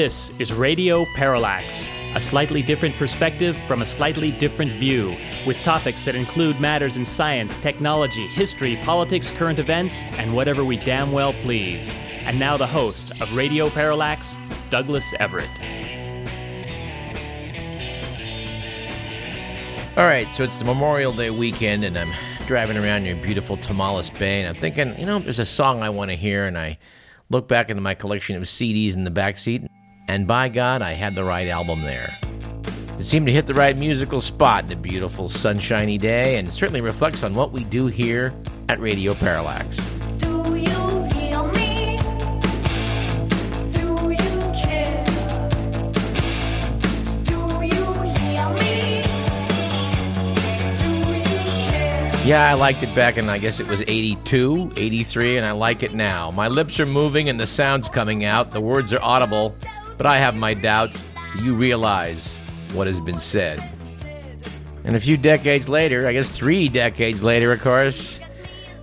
This 0.00 0.32
is 0.38 0.50
Radio 0.50 1.04
Parallax, 1.14 1.90
a 2.14 2.22
slightly 2.22 2.62
different 2.62 2.96
perspective 2.96 3.54
from 3.54 3.82
a 3.82 3.84
slightly 3.84 4.30
different 4.30 4.72
view, 4.72 5.14
with 5.46 5.62
topics 5.62 6.06
that 6.06 6.14
include 6.14 6.58
matters 6.58 6.96
in 6.96 7.04
science, 7.04 7.58
technology, 7.58 8.26
history, 8.28 8.76
politics, 8.76 9.30
current 9.30 9.58
events, 9.58 10.06
and 10.12 10.34
whatever 10.34 10.64
we 10.64 10.78
damn 10.78 11.12
well 11.12 11.34
please. 11.34 11.98
And 12.22 12.38
now 12.38 12.56
the 12.56 12.66
host 12.66 13.12
of 13.20 13.30
Radio 13.34 13.68
Parallax, 13.68 14.38
Douglas 14.70 15.12
Everett. 15.20 15.50
All 19.98 20.06
right, 20.06 20.32
so 20.32 20.44
it's 20.44 20.56
the 20.56 20.64
Memorial 20.64 21.12
Day 21.12 21.28
weekend, 21.28 21.84
and 21.84 21.98
I'm 21.98 22.14
driving 22.46 22.78
around 22.78 23.02
near 23.02 23.16
beautiful 23.16 23.58
Tomales 23.58 24.18
Bay, 24.18 24.40
and 24.40 24.48
I'm 24.48 24.62
thinking, 24.62 24.98
you 24.98 25.04
know, 25.04 25.18
there's 25.18 25.40
a 25.40 25.44
song 25.44 25.82
I 25.82 25.90
want 25.90 26.10
to 26.10 26.16
hear, 26.16 26.46
and 26.46 26.56
I 26.56 26.78
look 27.28 27.48
back 27.48 27.68
into 27.68 27.82
my 27.82 27.92
collection 27.92 28.34
of 28.36 28.44
CDs 28.44 28.94
in 28.94 29.04
the 29.04 29.10
back 29.10 29.36
seat, 29.36 29.69
and 30.10 30.26
by 30.26 30.48
God, 30.48 30.82
I 30.82 30.94
had 30.94 31.14
the 31.14 31.22
right 31.22 31.46
album 31.46 31.82
there. 31.82 32.18
It 32.98 33.06
seemed 33.06 33.26
to 33.26 33.32
hit 33.32 33.46
the 33.46 33.54
right 33.54 33.76
musical 33.76 34.20
spot 34.20 34.64
in 34.64 34.72
a 34.72 34.76
beautiful, 34.76 35.28
sunshiny 35.28 35.98
day, 35.98 36.36
and 36.36 36.48
it 36.48 36.52
certainly 36.52 36.80
reflects 36.80 37.22
on 37.22 37.36
what 37.36 37.52
we 37.52 37.62
do 37.62 37.86
here 37.86 38.34
at 38.68 38.80
Radio 38.80 39.14
Parallax. 39.14 39.76
Do 40.18 40.56
you 40.56 41.04
hear 41.12 41.42
me? 41.52 41.96
Do 43.70 44.10
you 44.10 44.52
care? 44.52 45.06
Do 47.22 47.62
you 47.62 48.02
hear 48.02 48.48
me? 48.58 49.04
Do 50.74 50.90
you 51.14 51.22
care? 51.70 52.26
Yeah, 52.26 52.50
I 52.50 52.54
liked 52.54 52.82
it 52.82 52.92
back 52.96 53.16
in, 53.16 53.28
I 53.28 53.38
guess 53.38 53.60
it 53.60 53.68
was 53.68 53.80
82, 53.86 54.72
83, 54.76 55.36
and 55.36 55.46
I 55.46 55.52
like 55.52 55.84
it 55.84 55.94
now. 55.94 56.32
My 56.32 56.48
lips 56.48 56.80
are 56.80 56.86
moving 56.86 57.28
and 57.28 57.38
the 57.38 57.46
sound's 57.46 57.88
coming 57.88 58.24
out. 58.24 58.50
The 58.52 58.60
words 58.60 58.92
are 58.92 59.00
audible, 59.00 59.54
but 60.00 60.06
I 60.06 60.16
have 60.16 60.34
my 60.34 60.54
doubts. 60.54 61.06
Do 61.36 61.44
you 61.44 61.54
realize 61.54 62.34
what 62.72 62.86
has 62.86 62.98
been 63.00 63.20
said? 63.20 63.62
And 64.82 64.96
a 64.96 65.00
few 65.00 65.18
decades 65.18 65.68
later, 65.68 66.06
I 66.06 66.14
guess 66.14 66.30
three 66.30 66.70
decades 66.70 67.22
later, 67.22 67.52
of 67.52 67.60
course, 67.60 68.18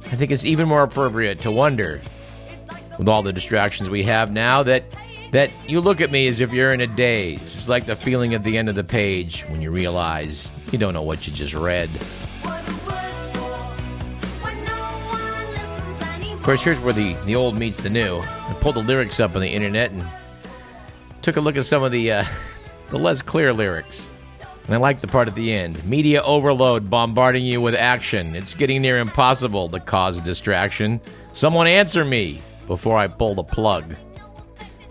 I 0.05 0.15
think 0.15 0.29
it's 0.29 0.45
even 0.45 0.67
more 0.67 0.83
appropriate 0.83 1.39
to 1.39 1.49
wonder, 1.49 2.03
with 2.99 3.09
all 3.09 3.23
the 3.23 3.33
distractions 3.33 3.89
we 3.89 4.03
have 4.03 4.31
now, 4.31 4.61
that 4.61 4.83
that 5.31 5.49
you 5.67 5.81
look 5.81 6.01
at 6.01 6.11
me 6.11 6.27
as 6.27 6.39
if 6.39 6.53
you're 6.53 6.71
in 6.71 6.81
a 6.81 6.87
daze. 6.87 7.55
It's 7.55 7.67
like 7.67 7.87
the 7.87 7.95
feeling 7.95 8.35
at 8.35 8.43
the 8.43 8.55
end 8.55 8.69
of 8.69 8.75
the 8.75 8.83
page 8.83 9.41
when 9.47 9.59
you 9.59 9.71
realize 9.71 10.47
you 10.71 10.77
don't 10.77 10.93
know 10.93 11.01
what 11.01 11.25
you 11.25 11.33
just 11.33 11.55
read. 11.55 11.89
Of 16.31 16.43
course, 16.43 16.61
here's 16.61 16.79
where 16.79 16.93
the, 16.93 17.13
the 17.25 17.35
old 17.35 17.57
meets 17.57 17.81
the 17.81 17.89
new. 17.89 18.19
I 18.19 18.55
pulled 18.61 18.75
the 18.75 18.83
lyrics 18.83 19.19
up 19.19 19.33
on 19.33 19.41
the 19.41 19.49
internet 19.49 19.89
and 19.89 20.05
took 21.27 21.35
a 21.35 21.41
look 21.41 21.57
at 21.57 21.65
some 21.65 21.83
of 21.83 21.91
the 21.91 22.09
uh, 22.09 22.23
the 22.89 22.97
less 22.97 23.21
clear 23.21 23.51
lyrics. 23.51 24.09
And 24.65 24.73
I 24.73 24.77
like 24.77 25.01
the 25.01 25.09
part 25.09 25.27
at 25.27 25.35
the 25.35 25.51
end. 25.51 25.83
Media 25.83 26.21
overload 26.21 26.89
bombarding 26.89 27.45
you 27.45 27.59
with 27.59 27.75
action. 27.75 28.33
It's 28.33 28.53
getting 28.53 28.81
near 28.81 28.99
impossible 28.99 29.67
to 29.69 29.81
cause 29.81 30.21
distraction. 30.21 31.01
Someone 31.33 31.67
answer 31.67 32.05
me 32.05 32.41
before 32.65 32.97
I 32.97 33.07
pull 33.07 33.35
the 33.35 33.43
plug. 33.43 33.93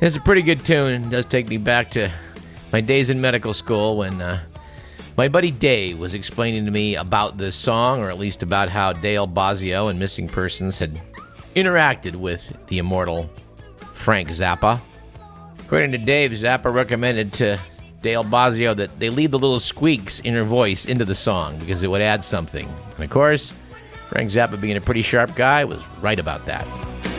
It's 0.02 0.16
a 0.16 0.20
pretty 0.20 0.42
good 0.42 0.62
tune. 0.62 1.04
It 1.04 1.10
does 1.10 1.24
take 1.24 1.48
me 1.48 1.56
back 1.56 1.90
to 1.92 2.12
my 2.70 2.82
days 2.82 3.08
in 3.08 3.18
medical 3.18 3.54
school 3.54 3.96
when 3.96 4.20
uh, 4.20 4.38
my 5.16 5.28
buddy 5.28 5.50
Dave 5.50 5.96
was 5.96 6.12
explaining 6.12 6.66
to 6.66 6.70
me 6.70 6.96
about 6.96 7.38
this 7.38 7.56
song, 7.56 8.02
or 8.02 8.10
at 8.10 8.18
least 8.18 8.42
about 8.42 8.68
how 8.68 8.92
Dale 8.92 9.26
Bozzio 9.26 9.88
and 9.88 9.98
Missing 9.98 10.28
Persons 10.28 10.78
had 10.78 11.00
interacted 11.54 12.14
with 12.14 12.58
the 12.66 12.76
immortal 12.76 13.30
Frank 13.94 14.28
Zappa. 14.28 14.82
According 15.66 15.90
to 15.92 15.98
Dave, 15.98 16.30
Zappa 16.30 16.72
recommended 16.72 17.32
to 17.34 17.60
Dale 18.00 18.22
Bozzio 18.22 18.76
that 18.76 19.00
they 19.00 19.10
leave 19.10 19.32
the 19.32 19.38
little 19.38 19.58
squeaks 19.58 20.20
in 20.20 20.32
her 20.34 20.44
voice 20.44 20.84
into 20.84 21.04
the 21.04 21.14
song 21.14 21.58
because 21.58 21.82
it 21.82 21.90
would 21.90 22.00
add 22.00 22.22
something. 22.22 22.72
And 22.94 23.02
of 23.02 23.10
course, 23.10 23.52
Frank 24.08 24.30
Zappa, 24.30 24.60
being 24.60 24.76
a 24.76 24.80
pretty 24.80 25.02
sharp 25.02 25.34
guy, 25.34 25.64
was 25.64 25.82
right 26.00 26.20
about 26.20 26.44
that. 26.44 26.62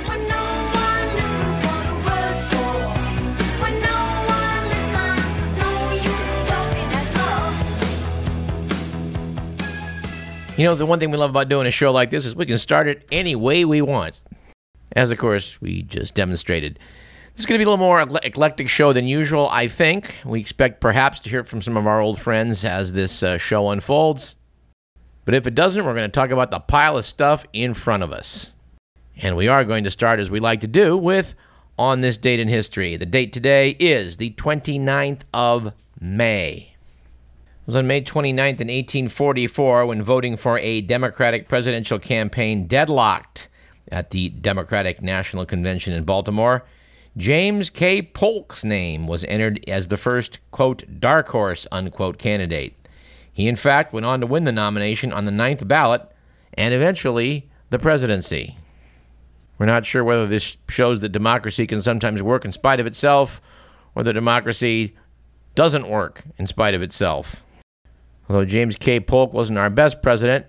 When 0.07 0.25
no 0.29 0.35
one 0.37 1.13
listens, 1.13 1.59
what 1.65 1.83
are 1.83 1.99
words 2.07 2.47
for? 2.47 2.87
When 3.61 3.81
no 3.81 3.99
one 4.31 4.63
listens, 4.69 5.27
there's 5.35 5.57
no 5.57 5.91
use 5.91 6.47
talking 6.47 6.89
at 6.93 7.19
all. 10.47 10.57
You 10.57 10.63
know, 10.63 10.75
the 10.75 10.85
one 10.85 10.99
thing 10.99 11.11
we 11.11 11.17
love 11.17 11.31
about 11.31 11.49
doing 11.49 11.67
a 11.67 11.71
show 11.71 11.91
like 11.91 12.11
this 12.11 12.25
is 12.25 12.33
we 12.33 12.45
can 12.45 12.57
start 12.57 12.87
it 12.87 13.05
any 13.11 13.35
way 13.35 13.65
we 13.65 13.81
want. 13.81 14.21
As, 14.93 15.11
of 15.11 15.17
course, 15.17 15.59
we 15.59 15.81
just 15.81 16.15
demonstrated. 16.15 16.79
Is 17.37 17.45
going 17.45 17.59
to 17.59 17.63
be 17.63 17.69
a 17.69 17.71
little 17.71 17.77
more 17.77 18.01
eclectic 18.23 18.67
show 18.67 18.93
than 18.93 19.07
usual, 19.07 19.47
I 19.51 19.67
think. 19.67 20.15
We 20.25 20.39
expect 20.39 20.81
perhaps 20.81 21.19
to 21.19 21.29
hear 21.29 21.43
from 21.43 21.61
some 21.61 21.77
of 21.77 21.85
our 21.85 22.01
old 22.01 22.19
friends 22.19 22.65
as 22.65 22.93
this 22.93 23.21
uh, 23.21 23.37
show 23.37 23.69
unfolds. 23.69 24.35
But 25.23 25.35
if 25.35 25.45
it 25.45 25.53
doesn't, 25.53 25.85
we're 25.85 25.93
going 25.93 26.09
to 26.09 26.19
talk 26.19 26.31
about 26.31 26.49
the 26.49 26.59
pile 26.59 26.97
of 26.97 27.05
stuff 27.05 27.45
in 27.53 27.75
front 27.75 28.01
of 28.01 28.11
us. 28.11 28.53
And 29.17 29.35
we 29.35 29.47
are 29.47 29.63
going 29.63 29.83
to 29.83 29.91
start, 29.91 30.19
as 30.19 30.31
we 30.31 30.39
like 30.39 30.61
to 30.61 30.67
do, 30.67 30.97
with 30.97 31.35
On 31.77 32.01
This 32.01 32.17
Date 32.17 32.39
in 32.39 32.47
History. 32.47 32.97
The 32.97 33.05
date 33.05 33.33
today 33.33 33.75
is 33.79 34.17
the 34.17 34.31
29th 34.31 35.21
of 35.31 35.73
May. 36.01 36.73
It 36.73 37.67
was 37.67 37.75
on 37.75 37.85
May 37.85 38.01
29th 38.01 38.61
in 38.61 38.67
1844 38.67 39.85
when 39.85 40.01
voting 40.01 40.37
for 40.37 40.57
a 40.57 40.81
Democratic 40.81 41.47
presidential 41.47 41.99
campaign 41.99 42.65
deadlocked 42.65 43.47
at 43.91 44.09
the 44.09 44.29
Democratic 44.29 45.03
National 45.03 45.45
Convention 45.45 45.93
in 45.93 46.03
Baltimore. 46.03 46.65
James 47.17 47.71
K. 47.71 48.03
Polk's 48.03 48.63
name 48.63 49.07
was 49.07 49.23
entered 49.23 49.59
as 49.67 49.87
the 49.87 49.97
first, 49.97 50.37
quote, 50.51 50.83
dark 50.99 51.27
horse, 51.29 51.65
unquote, 51.71 52.19
candidate. 52.19 52.75
He, 53.33 53.47
in 53.47 53.55
fact, 53.55 53.91
went 53.91 54.05
on 54.05 54.21
to 54.21 54.27
win 54.27 54.43
the 54.43 54.51
nomination 54.51 55.11
on 55.11 55.25
the 55.25 55.31
ninth 55.31 55.67
ballot 55.67 56.03
and 56.53 56.75
eventually 56.75 57.49
the 57.71 57.79
presidency. 57.79 58.55
We're 59.57 59.65
not 59.65 59.87
sure 59.87 60.03
whether 60.03 60.27
this 60.27 60.57
shows 60.69 60.99
that 60.99 61.09
democracy 61.09 61.65
can 61.65 61.81
sometimes 61.81 62.21
work 62.21 62.45
in 62.45 62.51
spite 62.51 62.79
of 62.79 62.85
itself 62.85 63.41
or 63.95 64.03
that 64.03 64.13
democracy 64.13 64.95
doesn't 65.55 65.89
work 65.89 66.23
in 66.37 66.45
spite 66.45 66.75
of 66.75 66.83
itself. 66.83 67.43
Although 68.29 68.45
James 68.45 68.77
K. 68.77 68.99
Polk 68.99 69.33
wasn't 69.33 69.57
our 69.57 69.71
best 69.71 70.03
president, 70.03 70.45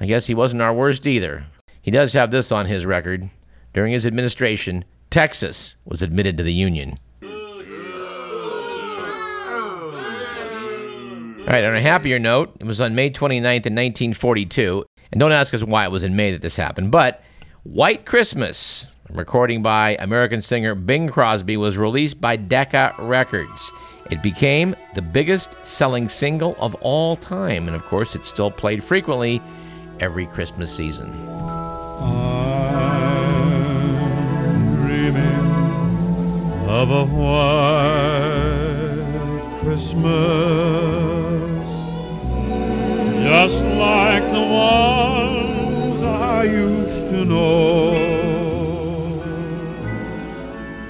I 0.00 0.04
guess 0.04 0.26
he 0.26 0.34
wasn't 0.34 0.60
our 0.60 0.74
worst 0.74 1.06
either. 1.06 1.44
He 1.80 1.90
does 1.90 2.12
have 2.12 2.30
this 2.30 2.52
on 2.52 2.66
his 2.66 2.84
record. 2.84 3.30
During 3.72 3.92
his 3.92 4.04
administration, 4.06 4.84
Texas 5.14 5.76
was 5.84 6.02
admitted 6.02 6.36
to 6.36 6.42
the 6.42 6.52
Union. 6.52 6.98
All 7.22 7.28
right, 11.46 11.64
on 11.64 11.76
a 11.76 11.80
happier 11.80 12.18
note, 12.18 12.56
it 12.58 12.66
was 12.66 12.80
on 12.80 12.96
May 12.96 13.10
29th 13.10 13.64
in 13.64 13.76
1942. 13.76 14.84
And 15.12 15.20
don't 15.20 15.30
ask 15.30 15.54
us 15.54 15.62
why 15.62 15.84
it 15.84 15.92
was 15.92 16.02
in 16.02 16.16
May 16.16 16.32
that 16.32 16.42
this 16.42 16.56
happened, 16.56 16.90
but 16.90 17.22
White 17.62 18.06
Christmas, 18.06 18.88
a 19.08 19.12
recording 19.12 19.62
by 19.62 19.96
American 20.00 20.42
singer 20.42 20.74
Bing 20.74 21.08
Crosby, 21.08 21.56
was 21.56 21.78
released 21.78 22.20
by 22.20 22.34
Decca 22.34 22.96
Records. 22.98 23.70
It 24.10 24.20
became 24.20 24.74
the 24.96 25.02
biggest 25.02 25.54
selling 25.62 26.08
single 26.08 26.56
of 26.58 26.74
all 26.80 27.14
time, 27.14 27.68
and 27.68 27.76
of 27.76 27.84
course, 27.84 28.16
it's 28.16 28.26
still 28.26 28.50
played 28.50 28.82
frequently 28.82 29.40
every 30.00 30.26
Christmas 30.26 30.74
season. 30.74 31.08
I'm 31.28 32.43
of 36.66 36.90
a 36.90 37.04
white 37.04 38.54
Christmas, 39.60 40.04
just 43.22 43.54
like 43.54 44.22
the 44.32 44.40
ones 44.40 46.02
I 46.02 46.44
used 46.44 47.10
to 47.10 47.24
know. 47.26 48.14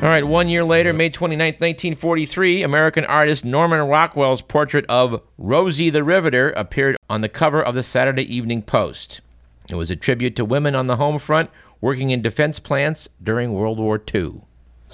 All 0.01 0.09
right, 0.09 0.25
one 0.25 0.49
year 0.49 0.65
later, 0.65 0.93
May 0.93 1.11
29, 1.11 1.39
1943, 1.55 2.63
American 2.63 3.05
artist 3.07 3.45
Norman 3.45 3.81
Rockwell's 3.89 4.43
portrait 4.43 4.85
of 4.89 5.21
Rosie 5.39 5.91
the 5.91 6.05
Riveter 6.05 6.51
appeared 6.51 6.97
on 7.11 7.21
the 7.21 7.29
cover 7.29 7.63
of 7.63 7.75
the 7.75 7.83
Saturday 7.83 8.33
Evening 8.33 8.63
Post. 8.63 9.23
It 9.69 9.75
was 9.75 9.91
a 9.91 9.97
tribute 9.97 10.37
to 10.37 10.45
women 10.45 10.75
on 10.75 10.87
the 10.87 10.97
home 10.97 11.19
front 11.19 11.51
working 11.81 12.11
in 12.11 12.23
defense 12.23 12.59
plants 12.61 13.09
during 13.23 13.55
World 13.55 13.79
War 13.79 14.01
II. 14.15 14.43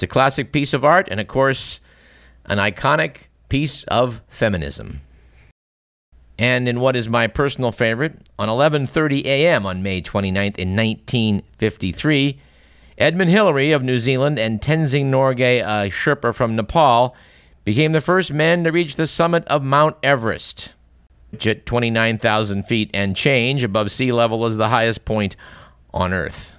It's 0.00 0.04
a 0.04 0.06
classic 0.06 0.50
piece 0.50 0.72
of 0.72 0.82
art 0.82 1.08
and, 1.10 1.20
of 1.20 1.28
course, 1.28 1.78
an 2.46 2.56
iconic 2.56 3.24
piece 3.50 3.84
of 3.84 4.22
feminism. 4.28 5.02
And 6.38 6.66
in 6.70 6.80
what 6.80 6.96
is 6.96 7.06
my 7.06 7.26
personal 7.26 7.70
favorite, 7.70 8.16
on 8.38 8.48
11:30 8.48 9.26
a.m. 9.26 9.66
on 9.66 9.82
May 9.82 10.00
29th 10.00 10.56
in 10.56 10.74
1953, 10.74 12.40
Edmund 12.96 13.30
Hillary 13.30 13.72
of 13.72 13.82
New 13.82 13.98
Zealand 13.98 14.38
and 14.38 14.62
Tenzing 14.62 15.10
Norgay, 15.10 15.60
a 15.60 15.90
Sherpa 15.90 16.34
from 16.34 16.56
Nepal, 16.56 17.14
became 17.64 17.92
the 17.92 18.00
first 18.00 18.32
men 18.32 18.64
to 18.64 18.72
reach 18.72 18.96
the 18.96 19.06
summit 19.06 19.46
of 19.48 19.62
Mount 19.62 19.98
Everest. 20.02 20.70
Which 21.30 21.46
at 21.46 21.66
29,000 21.66 22.62
feet 22.62 22.88
and 22.94 23.14
change 23.14 23.62
above 23.62 23.92
sea 23.92 24.12
level 24.12 24.46
is 24.46 24.56
the 24.56 24.70
highest 24.70 25.04
point 25.04 25.36
on 25.92 26.14
Earth. 26.14 26.54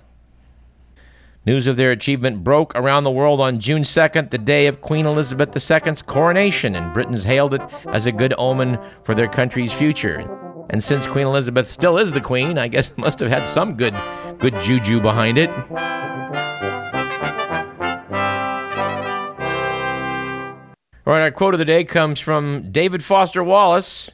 News 1.44 1.66
of 1.66 1.76
their 1.76 1.92
achievement 1.92 2.44
broke 2.44 2.72
around 2.76 3.04
the 3.04 3.10
world 3.10 3.42
on 3.42 3.60
June 3.60 3.82
2nd, 3.82 4.30
the 4.30 4.38
day 4.38 4.68
of 4.68 4.80
Queen 4.80 5.08
Elizabeth 5.08 5.50
II's 5.56 6.04
coronation, 6.04 6.76
and 6.76 6.94
Britons 6.94 7.24
hailed 7.24 7.56
it 7.56 7.62
as 7.88 8.06
a 8.06 8.12
good 8.12 8.36
omen 8.38 8.78
for 9.04 9.16
their 9.16 9.28
country's 9.28 9.74
future. 9.74 10.20
And 10.70 10.84
since 10.84 11.08
Queen 11.08 11.26
Elizabeth 11.26 11.68
still 11.68 11.98
is 11.98 12.12
the 12.12 12.22
queen, 12.22 12.60
I 12.60 12.68
guess 12.68 12.92
it 12.92 12.98
must 13.00 13.20
have 13.22 13.32
had 13.32 13.48
some 13.48 13.76
good 13.76 13.96
good 14.38 14.54
juju 14.62 15.02
behind 15.02 15.40
it. 15.40 15.50
All 21.08 21.14
right, 21.14 21.24
our 21.24 21.32
quote 21.32 21.56
of 21.56 21.60
the 21.60 21.66
day 21.66 21.84
comes 21.84 22.20
from 22.20 22.72
David 22.72 23.04
Foster 23.04 23.44
Wallace, 23.44 24.12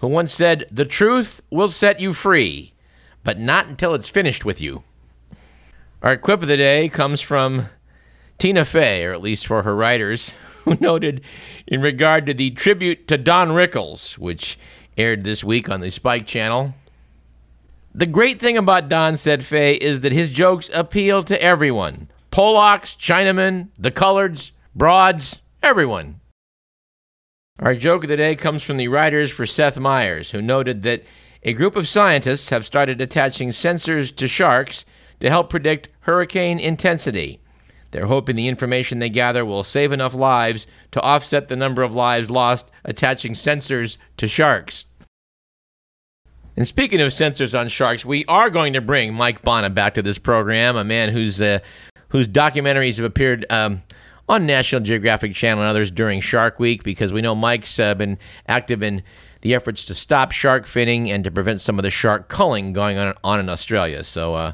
who 0.00 0.08
once 0.08 0.32
said, 0.32 0.64
The 0.70 0.86
truth 0.86 1.42
will 1.50 1.68
set 1.68 2.00
you 2.00 2.14
free, 2.14 2.72
but 3.22 3.38
not 3.38 3.66
until 3.66 3.92
it's 3.92 4.08
finished 4.08 4.46
with 4.46 4.62
you. 4.62 4.82
Our 6.04 6.18
quip 6.18 6.42
of 6.42 6.48
the 6.48 6.58
day 6.58 6.90
comes 6.90 7.22
from 7.22 7.70
Tina 8.36 8.66
Fey, 8.66 9.06
or 9.06 9.14
at 9.14 9.22
least 9.22 9.46
for 9.46 9.62
her 9.62 9.74
writers, 9.74 10.34
who 10.64 10.76
noted 10.78 11.22
in 11.66 11.80
regard 11.80 12.26
to 12.26 12.34
the 12.34 12.50
tribute 12.50 13.08
to 13.08 13.16
Don 13.16 13.52
Rickles, 13.52 14.18
which 14.18 14.58
aired 14.98 15.24
this 15.24 15.42
week 15.42 15.70
on 15.70 15.80
the 15.80 15.90
Spike 15.90 16.26
Channel. 16.26 16.74
The 17.94 18.04
great 18.04 18.38
thing 18.38 18.58
about 18.58 18.90
Don, 18.90 19.16
said 19.16 19.46
Fey, 19.46 19.76
is 19.76 20.00
that 20.00 20.12
his 20.12 20.30
jokes 20.30 20.68
appeal 20.74 21.22
to 21.22 21.42
everyone 21.42 22.10
Polacks, 22.30 22.94
Chinamen, 22.98 23.68
the 23.78 23.90
coloreds, 23.90 24.50
broads, 24.74 25.40
everyone. 25.62 26.20
Our 27.60 27.74
joke 27.74 28.04
of 28.04 28.08
the 28.08 28.18
day 28.18 28.36
comes 28.36 28.62
from 28.62 28.76
the 28.76 28.88
writers 28.88 29.30
for 29.30 29.46
Seth 29.46 29.78
Meyers, 29.78 30.32
who 30.32 30.42
noted 30.42 30.82
that 30.82 31.02
a 31.44 31.54
group 31.54 31.76
of 31.76 31.88
scientists 31.88 32.50
have 32.50 32.66
started 32.66 33.00
attaching 33.00 33.48
sensors 33.48 34.14
to 34.16 34.28
sharks 34.28 34.84
to 35.24 35.30
help 35.30 35.48
predict 35.48 35.88
hurricane 36.00 36.58
intensity. 36.58 37.40
They're 37.92 38.04
hoping 38.04 38.36
the 38.36 38.46
information 38.46 38.98
they 38.98 39.08
gather 39.08 39.42
will 39.42 39.64
save 39.64 39.90
enough 39.90 40.12
lives 40.12 40.66
to 40.90 41.00
offset 41.00 41.48
the 41.48 41.56
number 41.56 41.82
of 41.82 41.94
lives 41.94 42.30
lost 42.30 42.70
attaching 42.84 43.32
sensors 43.32 43.96
to 44.18 44.28
sharks. 44.28 44.84
And 46.58 46.68
speaking 46.68 47.00
of 47.00 47.10
sensors 47.10 47.58
on 47.58 47.68
sharks, 47.68 48.04
we 48.04 48.26
are 48.26 48.50
going 48.50 48.74
to 48.74 48.82
bring 48.82 49.14
Mike 49.14 49.40
Bhana 49.40 49.70
back 49.70 49.94
to 49.94 50.02
this 50.02 50.18
program, 50.18 50.76
a 50.76 50.84
man 50.84 51.08
whose 51.08 51.40
uh, 51.40 51.60
whose 52.08 52.28
documentaries 52.28 52.96
have 52.96 53.06
appeared 53.06 53.46
um, 53.48 53.82
on 54.28 54.44
National 54.44 54.82
Geographic 54.82 55.32
Channel 55.32 55.62
and 55.62 55.70
others 55.70 55.90
during 55.90 56.20
Shark 56.20 56.58
Week, 56.58 56.84
because 56.84 57.14
we 57.14 57.22
know 57.22 57.34
Mike's 57.34 57.78
uh, 57.78 57.94
been 57.94 58.18
active 58.46 58.82
in 58.82 59.02
the 59.44 59.54
efforts 59.54 59.84
to 59.84 59.94
stop 59.94 60.32
shark 60.32 60.66
finning 60.66 61.10
and 61.10 61.22
to 61.22 61.30
prevent 61.30 61.60
some 61.60 61.78
of 61.78 61.82
the 61.82 61.90
shark 61.90 62.28
culling 62.28 62.72
going 62.72 62.96
on, 62.96 63.14
on 63.22 63.38
in 63.38 63.50
Australia. 63.50 64.02
So, 64.02 64.34
uh, 64.34 64.52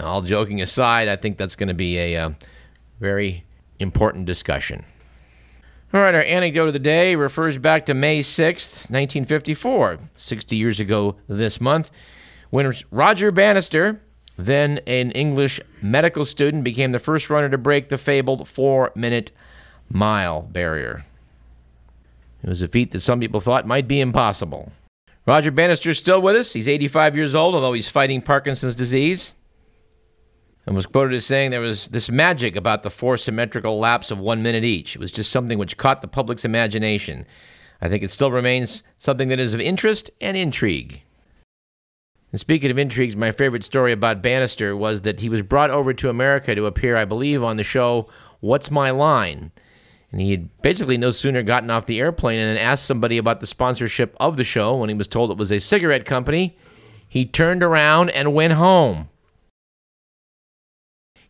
all 0.00 0.22
joking 0.22 0.62
aside, 0.62 1.06
I 1.06 1.16
think 1.16 1.36
that's 1.36 1.54
going 1.54 1.68
to 1.68 1.74
be 1.74 1.98
a 1.98 2.16
uh, 2.16 2.30
very 2.98 3.44
important 3.78 4.24
discussion. 4.24 4.86
All 5.92 6.00
right, 6.00 6.14
our 6.14 6.22
anecdote 6.22 6.68
of 6.68 6.72
the 6.72 6.78
day 6.78 7.14
refers 7.14 7.58
back 7.58 7.84
to 7.86 7.94
May 7.94 8.20
6th, 8.20 8.88
1954, 8.88 9.98
60 10.16 10.56
years 10.56 10.80
ago 10.80 11.16
this 11.28 11.60
month, 11.60 11.90
when 12.48 12.72
Roger 12.90 13.30
Bannister, 13.32 14.00
then 14.38 14.80
an 14.86 15.10
English 15.10 15.60
medical 15.82 16.24
student, 16.24 16.64
became 16.64 16.92
the 16.92 16.98
first 16.98 17.28
runner 17.28 17.50
to 17.50 17.58
break 17.58 17.90
the 17.90 17.98
fabled 17.98 18.48
four 18.48 18.92
minute 18.94 19.30
mile 19.90 20.40
barrier. 20.40 21.04
It 22.42 22.48
was 22.48 22.62
a 22.62 22.68
feat 22.68 22.90
that 22.90 23.00
some 23.00 23.20
people 23.20 23.40
thought 23.40 23.66
might 23.66 23.86
be 23.86 24.00
impossible. 24.00 24.72
Roger 25.26 25.50
Bannister's 25.50 25.98
still 25.98 26.20
with 26.20 26.34
us. 26.34 26.52
He's 26.52 26.68
85 26.68 27.16
years 27.16 27.34
old, 27.34 27.54
although 27.54 27.72
he's 27.72 27.88
fighting 27.88 28.22
Parkinson's 28.22 28.74
disease 28.74 29.36
and 30.66 30.76
was 30.76 30.86
quoted 30.86 31.16
as 31.16 31.26
saying 31.26 31.50
there 31.50 31.60
was 31.60 31.88
this 31.88 32.10
magic 32.10 32.56
about 32.56 32.82
the 32.82 32.90
four 32.90 33.16
symmetrical 33.16 33.78
laps 33.78 34.10
of 34.10 34.18
one 34.18 34.42
minute 34.42 34.64
each. 34.64 34.94
It 34.94 35.00
was 35.00 35.12
just 35.12 35.30
something 35.30 35.58
which 35.58 35.76
caught 35.76 36.02
the 36.02 36.08
public's 36.08 36.44
imagination. 36.44 37.26
I 37.80 37.88
think 37.88 38.02
it 38.02 38.10
still 38.10 38.30
remains 38.30 38.82
something 38.96 39.28
that 39.28 39.40
is 39.40 39.54
of 39.54 39.60
interest 39.60 40.10
and 40.20 40.36
intrigue. 40.36 41.02
And 42.30 42.40
speaking 42.40 42.70
of 42.70 42.78
intrigues, 42.78 43.16
my 43.16 43.32
favorite 43.32 43.64
story 43.64 43.92
about 43.92 44.22
Bannister 44.22 44.76
was 44.76 45.02
that 45.02 45.20
he 45.20 45.28
was 45.28 45.42
brought 45.42 45.70
over 45.70 45.92
to 45.92 46.08
America 46.08 46.54
to 46.54 46.66
appear, 46.66 46.96
I 46.96 47.04
believe, 47.04 47.42
on 47.42 47.56
the 47.56 47.64
show 47.64 48.08
What's 48.40 48.70
My 48.70 48.90
Line? 48.90 49.50
And 50.12 50.20
he 50.20 50.30
had 50.30 50.62
basically 50.62 50.98
no 50.98 51.10
sooner 51.10 51.42
gotten 51.42 51.70
off 51.70 51.86
the 51.86 51.98
airplane 51.98 52.38
and 52.38 52.58
asked 52.58 52.84
somebody 52.84 53.16
about 53.16 53.40
the 53.40 53.46
sponsorship 53.46 54.14
of 54.20 54.36
the 54.36 54.44
show 54.44 54.76
when 54.76 54.90
he 54.90 54.94
was 54.94 55.08
told 55.08 55.30
it 55.30 55.38
was 55.38 55.50
a 55.50 55.58
cigarette 55.58 56.04
company. 56.04 56.56
He 57.08 57.24
turned 57.24 57.62
around 57.62 58.10
and 58.10 58.34
went 58.34 58.52
home. 58.52 59.08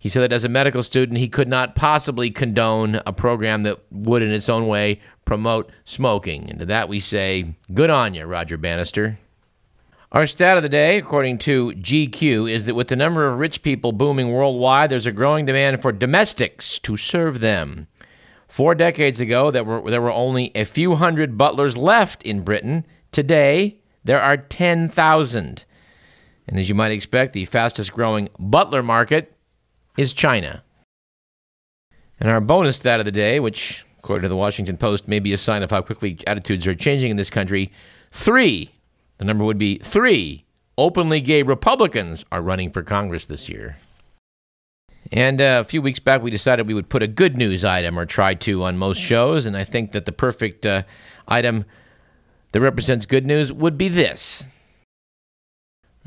He 0.01 0.09
said 0.09 0.23
that 0.23 0.33
as 0.33 0.43
a 0.43 0.49
medical 0.49 0.83
student, 0.83 1.19
he 1.19 1.29
could 1.29 1.47
not 1.47 1.77
possibly 1.77 2.29
condone 2.29 3.01
a 3.07 3.13
program 3.13 3.63
that 3.63 3.79
would, 3.93 4.21
in 4.21 4.33
its 4.33 4.49
own 4.49 4.67
way, 4.67 5.01
promote 5.25 5.71
smoking. 5.85 6.51
And 6.51 6.59
to 6.59 6.67
that 6.67 6.89
we 6.89 6.99
say, 6.99 7.55
good 7.73 7.89
on 7.89 8.15
you, 8.15 8.25
Roger 8.25 8.57
Bannister. 8.57 9.17
Our 10.11 10.27
stat 10.27 10.57
of 10.57 10.65
the 10.65 10.69
day, 10.69 10.99
according 10.99 11.39
to 11.39 11.71
GQ, 11.71 12.51
is 12.51 12.67
that 12.67 12.75
with 12.75 12.89
the 12.89 12.97
number 12.97 13.29
of 13.29 13.39
rich 13.39 13.63
people 13.63 13.93
booming 13.93 14.33
worldwide, 14.33 14.91
there's 14.91 15.07
a 15.07 15.13
growing 15.13 15.47
demand 15.47 15.81
for 15.81 15.93
domestics 15.93 16.81
to 16.81 16.97
serve 16.97 17.39
them. 17.39 17.87
Four 18.53 18.75
decades 18.75 19.19
ago, 19.19 19.51
there 19.51 19.65
were, 19.65 19.91
there 19.91 20.03
were 20.03 20.13
only 20.13 20.53
a 20.55 20.67
few 20.67 20.97
hundred 20.97 21.39
butlers 21.39 21.75
left 21.75 22.23
in 22.23 22.43
Britain. 22.43 22.85
Today, 23.11 23.79
there 24.05 24.21
are 24.21 24.37
10,000. 24.37 25.65
And 26.47 26.61
as 26.61 26.69
you 26.69 26.75
might 26.75 26.91
expect, 26.91 27.33
the 27.33 27.47
fastest 27.47 27.95
growing 27.95 28.29
butler 28.39 28.83
market 28.83 29.35
is 29.97 30.13
China. 30.13 30.63
And 32.21 32.29
our 32.29 32.43
bonus 32.43 32.77
stat 32.77 33.01
of 33.01 33.07
the 33.07 33.11
day, 33.11 33.41
which, 33.41 33.87
according 34.01 34.25
to 34.25 34.29
the 34.29 34.37
Washington 34.37 34.77
Post, 34.77 35.09
may 35.09 35.19
be 35.19 35.33
a 35.33 35.39
sign 35.39 35.63
of 35.63 35.71
how 35.71 35.81
quickly 35.81 36.19
attitudes 36.27 36.67
are 36.67 36.75
changing 36.75 37.11
in 37.11 37.17
this 37.17 37.31
country 37.31 37.73
three, 38.11 38.71
the 39.17 39.25
number 39.25 39.45
would 39.45 39.57
be 39.57 39.79
three 39.79 40.45
openly 40.77 41.23
gay 41.23 41.43
Republicans 41.43 42.23
are 42.31 42.43
running 42.43 42.71
for 42.71 42.83
Congress 42.83 43.25
this 43.25 43.49
year. 43.49 43.79
And 45.11 45.41
uh, 45.41 45.63
a 45.65 45.69
few 45.69 45.83
weeks 45.83 45.99
back, 45.99 46.23
we 46.23 46.31
decided 46.31 46.67
we 46.67 46.75
would 46.75 46.89
put 46.89 47.03
a 47.03 47.07
good 47.07 47.37
news 47.37 47.65
item 47.65 47.99
or 47.99 48.07
try 48.07 48.35
to 48.35 48.63
on 48.65 48.79
most 48.79 48.99
shows. 48.99 49.47
And 49.47 49.57
I 49.57 49.65
think 49.65 49.93
that 49.93 50.07
the 50.07 50.13
perfect 50.13 50.65
uh, 50.65 50.85
item 51.27 51.65
that 52.53 52.61
represents 52.61 53.07
good 53.07 53.27
news 53.27 53.53
would 53.53 53.77
be 53.77 53.89
this. 53.89 54.45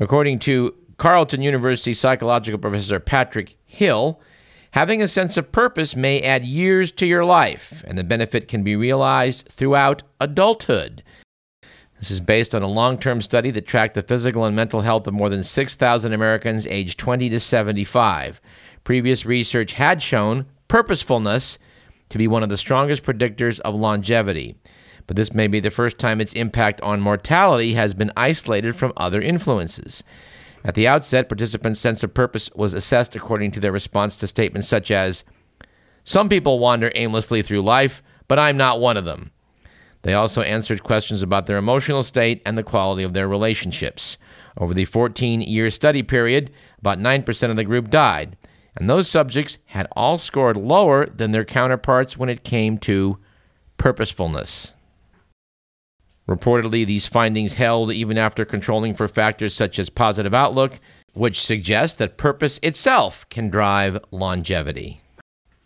According 0.00 0.38
to 0.40 0.74
Carleton 0.98 1.42
University 1.42 1.92
psychological 1.92 2.58
professor 2.58 2.98
Patrick 2.98 3.56
Hill, 3.66 4.20
having 4.70 5.02
a 5.02 5.08
sense 5.08 5.36
of 5.36 5.52
purpose 5.52 5.94
may 5.94 6.22
add 6.22 6.44
years 6.44 6.90
to 6.92 7.06
your 7.06 7.24
life, 7.24 7.82
and 7.86 7.98
the 7.98 8.04
benefit 8.04 8.48
can 8.48 8.62
be 8.62 8.76
realized 8.76 9.48
throughout 9.50 10.02
adulthood. 10.20 11.02
This 11.98 12.10
is 12.10 12.20
based 12.20 12.54
on 12.54 12.62
a 12.62 12.68
long 12.68 12.98
term 12.98 13.22
study 13.22 13.50
that 13.52 13.66
tracked 13.66 13.94
the 13.94 14.02
physical 14.02 14.44
and 14.44 14.54
mental 14.54 14.82
health 14.82 15.06
of 15.06 15.14
more 15.14 15.30
than 15.30 15.44
6,000 15.44 16.12
Americans 16.12 16.66
aged 16.66 16.98
20 16.98 17.30
to 17.30 17.40
75. 17.40 18.40
Previous 18.86 19.26
research 19.26 19.72
had 19.72 20.00
shown 20.00 20.46
purposefulness 20.68 21.58
to 22.08 22.18
be 22.18 22.28
one 22.28 22.44
of 22.44 22.48
the 22.48 22.56
strongest 22.56 23.02
predictors 23.02 23.58
of 23.58 23.74
longevity, 23.74 24.54
but 25.08 25.16
this 25.16 25.34
may 25.34 25.48
be 25.48 25.58
the 25.58 25.72
first 25.72 25.98
time 25.98 26.20
its 26.20 26.32
impact 26.34 26.80
on 26.82 27.00
mortality 27.00 27.74
has 27.74 27.94
been 27.94 28.12
isolated 28.16 28.76
from 28.76 28.92
other 28.96 29.20
influences. 29.20 30.04
At 30.64 30.76
the 30.76 30.86
outset, 30.86 31.28
participants' 31.28 31.80
sense 31.80 32.04
of 32.04 32.14
purpose 32.14 32.48
was 32.54 32.74
assessed 32.74 33.16
according 33.16 33.50
to 33.52 33.60
their 33.60 33.72
response 33.72 34.16
to 34.18 34.28
statements 34.28 34.68
such 34.68 34.92
as 34.92 35.24
Some 36.04 36.28
people 36.28 36.60
wander 36.60 36.92
aimlessly 36.94 37.42
through 37.42 37.62
life, 37.62 38.04
but 38.28 38.38
I'm 38.38 38.56
not 38.56 38.78
one 38.78 38.96
of 38.96 39.04
them. 39.04 39.32
They 40.02 40.14
also 40.14 40.42
answered 40.42 40.84
questions 40.84 41.22
about 41.24 41.46
their 41.46 41.56
emotional 41.56 42.04
state 42.04 42.40
and 42.46 42.56
the 42.56 42.62
quality 42.62 43.02
of 43.02 43.14
their 43.14 43.26
relationships. 43.26 44.16
Over 44.56 44.74
the 44.74 44.84
14 44.84 45.40
year 45.40 45.70
study 45.70 46.04
period, 46.04 46.52
about 46.78 47.00
9% 47.00 47.50
of 47.50 47.56
the 47.56 47.64
group 47.64 47.90
died, 47.90 48.36
and 48.76 48.88
those 48.88 49.08
subjects 49.08 49.58
had 49.66 49.88
all 49.92 50.18
scored 50.18 50.56
lower 50.56 51.06
than 51.06 51.32
their 51.32 51.44
counterparts 51.44 52.16
when 52.16 52.28
it 52.28 52.44
came 52.44 52.78
to 52.78 53.18
purposefulness. 53.78 54.74
Reportedly, 56.28 56.84
these 56.84 57.06
findings 57.06 57.54
held 57.54 57.92
even 57.92 58.18
after 58.18 58.44
controlling 58.44 58.94
for 58.94 59.06
factors 59.08 59.54
such 59.54 59.78
as 59.78 59.88
positive 59.88 60.34
outlook, 60.34 60.80
which 61.12 61.42
suggests 61.42 61.96
that 61.96 62.16
purpose 62.16 62.58
itself 62.62 63.26
can 63.30 63.48
drive 63.48 63.98
longevity. 64.10 65.00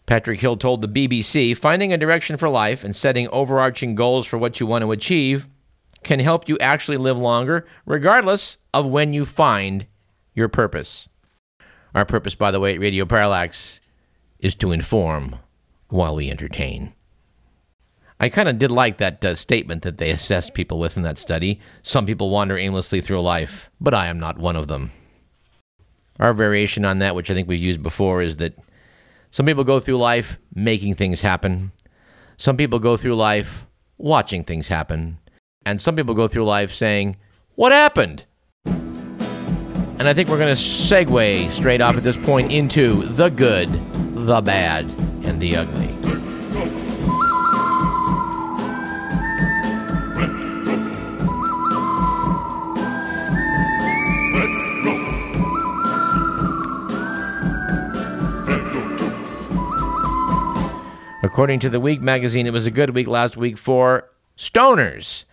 Patrick 0.07 0.41
Hill 0.41 0.57
told 0.57 0.83
the 0.83 0.89
BBC 0.89 1.57
finding 1.57 1.93
a 1.93 1.97
direction 1.97 2.37
for 2.37 2.49
life 2.49 2.85
and 2.85 2.95
setting 2.95 3.29
overarching 3.29 3.95
goals 3.95 4.27
for 4.27 4.39
what 4.39 4.61
you 4.61 4.67
want 4.67 4.83
to 4.83 4.93
achieve 4.93 5.47
can 6.03 6.19
help 6.19 6.49
you 6.49 6.59
actually 6.59 6.97
live 6.97 7.19
longer, 7.19 7.67
regardless 7.87 8.57
of 8.75 8.87
when 8.87 9.13
you 9.13 9.25
find 9.25 9.87
your 10.35 10.49
purpose. 10.49 11.09
Our 11.95 12.05
purpose, 12.05 12.35
by 12.35 12.51
the 12.51 12.61
way, 12.61 12.75
at 12.75 12.81
Radio 12.81 13.05
Parallax 13.05 13.81
is 14.39 14.55
to 14.57 14.73
inform 14.73 15.37
while 15.89 16.17
we 16.17 16.31
entertain. 16.31 16.95
I 18.21 18.29
kind 18.29 18.49
of 18.49 18.59
did 18.59 18.71
like 18.71 18.99
that 18.99 19.25
uh, 19.25 19.35
statement 19.35 19.83
that 19.83 19.99
they 19.99 20.11
assessed 20.11 20.55
people 20.55 20.79
with 20.79 20.97
in 20.97 21.03
that 21.05 21.19
study. 21.19 21.59
Some 21.83 22.05
people 22.07 22.31
wander 22.31 22.59
aimlessly 22.59 23.01
through 23.01 23.23
life, 23.23 23.71
but 23.81 23.95
I 23.95 24.09
am 24.09 24.19
not 24.19 24.39
one 24.39 24.57
of 24.57 24.69
them. 24.69 24.93
Our 26.19 26.35
variation 26.35 26.85
on 26.85 26.99
that, 26.99 27.15
which 27.15 27.31
I 27.31 27.35
think 27.35 27.49
we've 27.49 27.59
used 27.59 27.83
before, 27.83 28.21
is 28.21 28.37
that 28.37 28.59
some 29.31 29.47
people 29.47 29.65
go 29.65 29.81
through 29.81 29.97
life 29.97 30.39
making 30.55 30.97
things 30.97 31.23
happen. 31.23 31.73
Some 32.37 32.59
people 32.59 32.79
go 32.79 32.99
through 32.99 33.17
life 33.17 33.65
watching 33.97 34.45
things 34.45 34.69
happen. 34.69 35.19
And 35.65 35.81
some 35.81 35.97
people 35.97 36.15
go 36.15 36.29
through 36.29 36.45
life 36.45 36.75
saying, 36.75 37.17
What 37.55 37.73
happened? 37.73 38.27
And 40.01 40.09
I 40.09 40.15
think 40.15 40.31
we're 40.31 40.39
going 40.39 40.57
to 40.57 40.59
segue 40.59 41.53
straight 41.53 41.83
off 41.83 41.95
at 41.95 42.03
this 42.03 42.17
point 42.17 42.51
into 42.51 43.03
the 43.03 43.29
good, 43.29 43.69
the 44.15 44.41
bad, 44.41 44.87
and 45.27 45.39
the 45.43 45.57
ugly. 45.57 45.89
According 61.23 61.61
to 61.61 61.69
the 61.69 61.79
Week 61.79 62.01
magazine, 62.01 62.47
it 62.47 62.55
was 62.55 62.65
a 62.65 62.71
good 62.71 62.95
week 62.95 63.07
last 63.07 63.37
week 63.37 63.59
for 63.59 64.09
stoners 64.39 65.25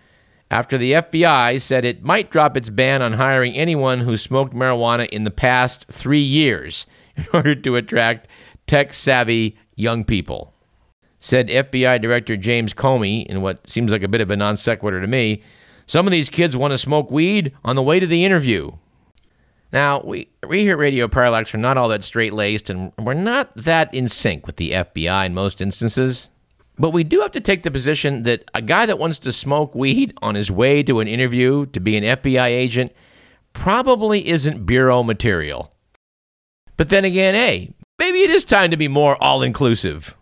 after 0.49 0.77
the 0.77 0.93
FBI 0.93 1.61
said 1.61 1.83
it 1.83 2.03
might 2.03 2.31
drop 2.31 2.55
its 2.55 2.69
ban 2.69 3.01
on 3.01 3.13
hiring 3.13 3.53
anyone 3.53 3.99
who 3.99 4.15
smoked 4.15 4.53
marijuana 4.53 5.07
in 5.09 5.23
the 5.23 5.31
past 5.31 5.85
three 5.91 6.21
years 6.21 6.85
in 7.15 7.25
order 7.33 7.55
to 7.55 7.75
attract 7.75 8.27
tech 8.65 8.93
savvy 8.93 9.57
young 9.75 10.03
people. 10.03 10.53
Said 11.19 11.49
FBI 11.49 12.01
Director 12.01 12.37
James 12.37 12.73
Comey 12.73 13.25
in 13.25 13.41
what 13.41 13.67
seems 13.67 13.91
like 13.91 14.03
a 14.03 14.07
bit 14.07 14.21
of 14.21 14.31
a 14.31 14.35
non 14.35 14.55
sequitur 14.55 15.01
to 15.01 15.07
me. 15.07 15.41
Some 15.87 16.05
of 16.05 16.11
these 16.11 16.29
kids 16.29 16.55
want 16.55 16.71
to 16.71 16.77
smoke 16.77 17.09
weed 17.09 17.53
on 17.63 17.75
the 17.75 17.81
way 17.81 17.99
to 17.99 18.07
the 18.07 18.23
interview. 18.23 18.71
Now, 19.71 20.01
we, 20.01 20.29
we 20.47 20.61
here 20.61 20.73
at 20.73 20.79
Radio 20.79 21.07
Parallax 21.07 21.53
are 21.53 21.57
not 21.57 21.77
all 21.77 21.89
that 21.89 22.03
straight 22.03 22.33
laced, 22.33 22.69
and 22.69 22.93
we're 22.99 23.13
not 23.13 23.55
that 23.55 23.93
in 23.93 24.07
sync 24.07 24.47
with 24.47 24.57
the 24.57 24.71
FBI 24.71 25.25
in 25.25 25.33
most 25.33 25.59
instances. 25.59 26.29
But 26.79 26.91
we 26.91 27.03
do 27.03 27.21
have 27.21 27.31
to 27.31 27.39
take 27.39 27.63
the 27.63 27.71
position 27.71 28.23
that 28.23 28.49
a 28.53 28.61
guy 28.61 28.85
that 28.85 28.99
wants 28.99 29.19
to 29.19 29.33
smoke 29.33 29.73
weed 29.73 30.13
on 30.21 30.35
his 30.35 30.51
way 30.51 30.83
to 30.83 30.99
an 30.99 31.07
interview 31.07 31.65
to 31.67 31.79
be 31.79 31.97
an 31.97 32.03
FBI 32.03 32.47
agent 32.47 32.93
probably 33.53 34.27
isn't 34.27 34.65
bureau 34.65 35.01
material. 35.01 35.73
But 36.75 36.89
then 36.89 37.03
again, 37.05 37.33
hey, 37.33 37.73
maybe 37.97 38.19
it 38.19 38.29
is 38.29 38.45
time 38.45 38.69
to 38.69 38.77
be 38.77 38.87
more 38.87 39.21
all 39.21 39.41
inclusive. 39.41 40.15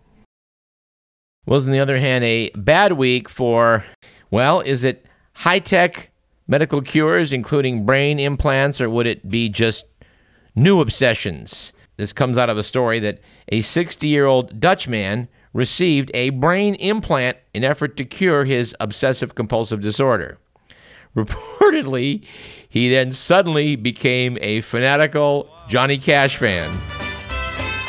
Was, 1.46 1.66
on 1.66 1.72
the 1.72 1.80
other 1.80 2.00
hand, 2.00 2.24
a 2.24 2.50
bad 2.56 2.94
week 2.94 3.28
for, 3.28 3.84
well, 4.32 4.62
is 4.62 4.86
it 4.86 5.06
high 5.34 5.60
tech 5.60 6.10
medical 6.48 6.82
cures, 6.82 7.34
including 7.34 7.86
brain 7.86 8.20
implants, 8.20 8.80
or 8.80 8.90
would 8.90 9.06
it 9.06 9.30
be 9.30 9.50
just 9.50 9.86
new 10.56 10.80
obsessions? 10.80 11.74
This 11.98 12.14
comes 12.14 12.38
out 12.38 12.50
of 12.50 12.58
a 12.58 12.64
story 12.64 13.00
that 13.00 13.20
a 13.50 13.62
60 13.62 14.08
year 14.08 14.26
old 14.26 14.60
Dutch 14.60 14.88
man 14.88 15.28
received 15.56 16.12
a 16.14 16.32
brain 16.32 16.76
implant 16.76 17.38
in 17.54 17.64
effort 17.64 17.96
to 17.96 18.04
cure 18.04 18.44
his 18.44 18.76
obsessive 18.82 19.36
compulsive 19.36 19.80
disorder. 19.80 20.38
Reportedly, 21.16 22.26
he 22.68 22.90
then 22.90 23.14
suddenly 23.14 23.78
became 23.78 24.38
a 24.42 24.60
fanatical 24.60 25.50
Johnny 25.70 25.98
Cash 25.98 26.36
fan. 26.36 26.78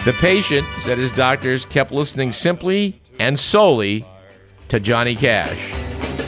The 0.05 0.13
patient 0.13 0.65
said 0.79 0.97
his 0.97 1.11
doctors 1.11 1.67
kept 1.67 1.91
listening 1.91 2.31
simply 2.31 3.03
and 3.19 3.37
solely 3.37 4.07
to 4.69 4.79
Johnny 4.79 5.17
Cash. 5.17 5.73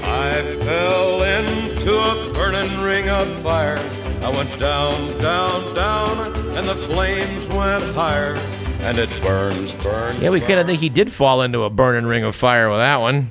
I 0.02 0.42
fell 0.64 1.22
into 1.22 1.96
a 1.96 2.32
burning 2.34 2.80
ring 2.80 3.08
of 3.08 3.28
fire. 3.42 3.78
I 4.22 4.30
went 4.30 4.58
down, 4.58 5.20
down, 5.20 5.72
down, 5.76 6.34
and 6.56 6.68
the 6.68 6.74
flames 6.74 7.48
went 7.50 7.84
higher. 7.94 8.36
And 8.80 8.98
it 8.98 9.10
burns, 9.22 9.74
burns. 9.74 10.20
Yeah, 10.20 10.30
we 10.30 10.40
kind 10.40 10.60
of 10.60 10.66
think 10.66 10.80
he 10.80 10.88
did 10.88 11.12
fall 11.12 11.42
into 11.42 11.64
a 11.64 11.70
burning 11.70 12.06
ring 12.06 12.24
of 12.24 12.34
fire 12.34 12.70
with 12.70 12.78
that 12.78 12.96
one. 12.98 13.30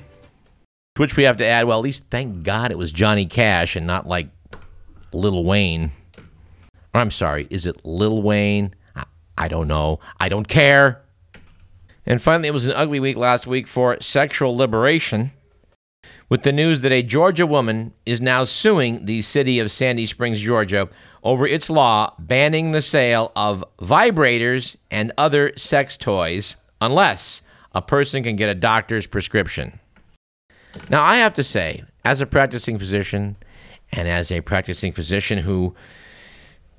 To 0.96 1.02
which 1.02 1.16
we 1.16 1.24
have 1.24 1.38
to 1.38 1.46
add, 1.46 1.66
well, 1.66 1.80
at 1.80 1.84
least 1.84 2.04
thank 2.10 2.44
God 2.44 2.72
it 2.72 2.78
was 2.78 2.92
Johnny 2.92 3.26
Cash 3.26 3.76
and 3.76 3.88
not 3.88 4.08
like 4.08 4.30
Lil 5.14 5.44
Wayne. 5.44 5.92
Or 6.94 7.02
I'm 7.02 7.12
sorry, 7.12 7.48
is 7.50 7.66
it 7.66 7.86
Lil 7.86 8.22
Wayne? 8.22 8.74
I, 8.96 9.06
I 9.38 9.48
don't 9.48 9.68
know. 9.68 10.00
I 10.20 10.30
don't 10.30 10.48
care. 10.48 11.02
And 12.06 12.22
finally, 12.22 12.48
it 12.48 12.54
was 12.54 12.66
an 12.66 12.74
ugly 12.74 13.00
week 13.00 13.18
last 13.18 13.48
week 13.48 13.68
for 13.68 13.98
sexual 14.02 14.56
liberation 14.56 15.32
with 16.30 16.44
the 16.44 16.52
news 16.52 16.82
that 16.82 16.92
a 16.92 17.02
Georgia 17.02 17.46
woman 17.46 17.94
is 18.06 18.22
now 18.22 18.44
suing 18.44 19.06
the 19.06 19.22
city 19.22 19.60
of 19.60 19.72
Sandy 19.72 20.06
Springs, 20.06 20.42
Georgia, 20.42 20.90
over 21.24 21.46
its 21.46 21.70
law 21.70 22.14
banning 22.20 22.72
the 22.72 22.82
sale 22.82 23.32
of 23.36 23.64
vibrators 23.80 24.76
and 24.92 25.12
other 25.18 25.52
sex 25.56 25.98
toys 25.98 26.56
unless 26.82 27.42
a 27.74 27.82
person 27.82 28.24
can 28.24 28.36
get 28.36 28.50
a 28.50 28.56
doctor's 28.56 29.08
prescription. 29.08 29.80
Now, 30.90 31.04
I 31.04 31.18
have 31.18 31.34
to 31.36 31.44
say, 31.44 31.84
as 32.06 32.22
a 32.22 32.26
practicing 32.26 32.80
physician 32.80 33.36
and 33.92 34.08
as 34.08 34.32
a 34.32 34.42
practicing 34.42 34.92
physician 34.92 35.40
who, 35.40 35.76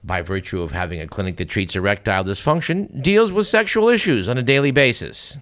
by 0.04 0.22
virtue 0.22 0.62
of 0.62 0.70
having 0.70 1.00
a 1.00 1.08
clinic 1.08 1.36
that 1.36 1.48
treats 1.48 1.76
erectile 1.76 2.24
dysfunction, 2.24 3.02
deals 3.02 3.32
with 3.32 3.46
sexual 3.46 3.88
issues 3.88 4.28
on 4.28 4.38
a 4.38 4.42
daily 4.42 4.70
basis, 4.70 5.36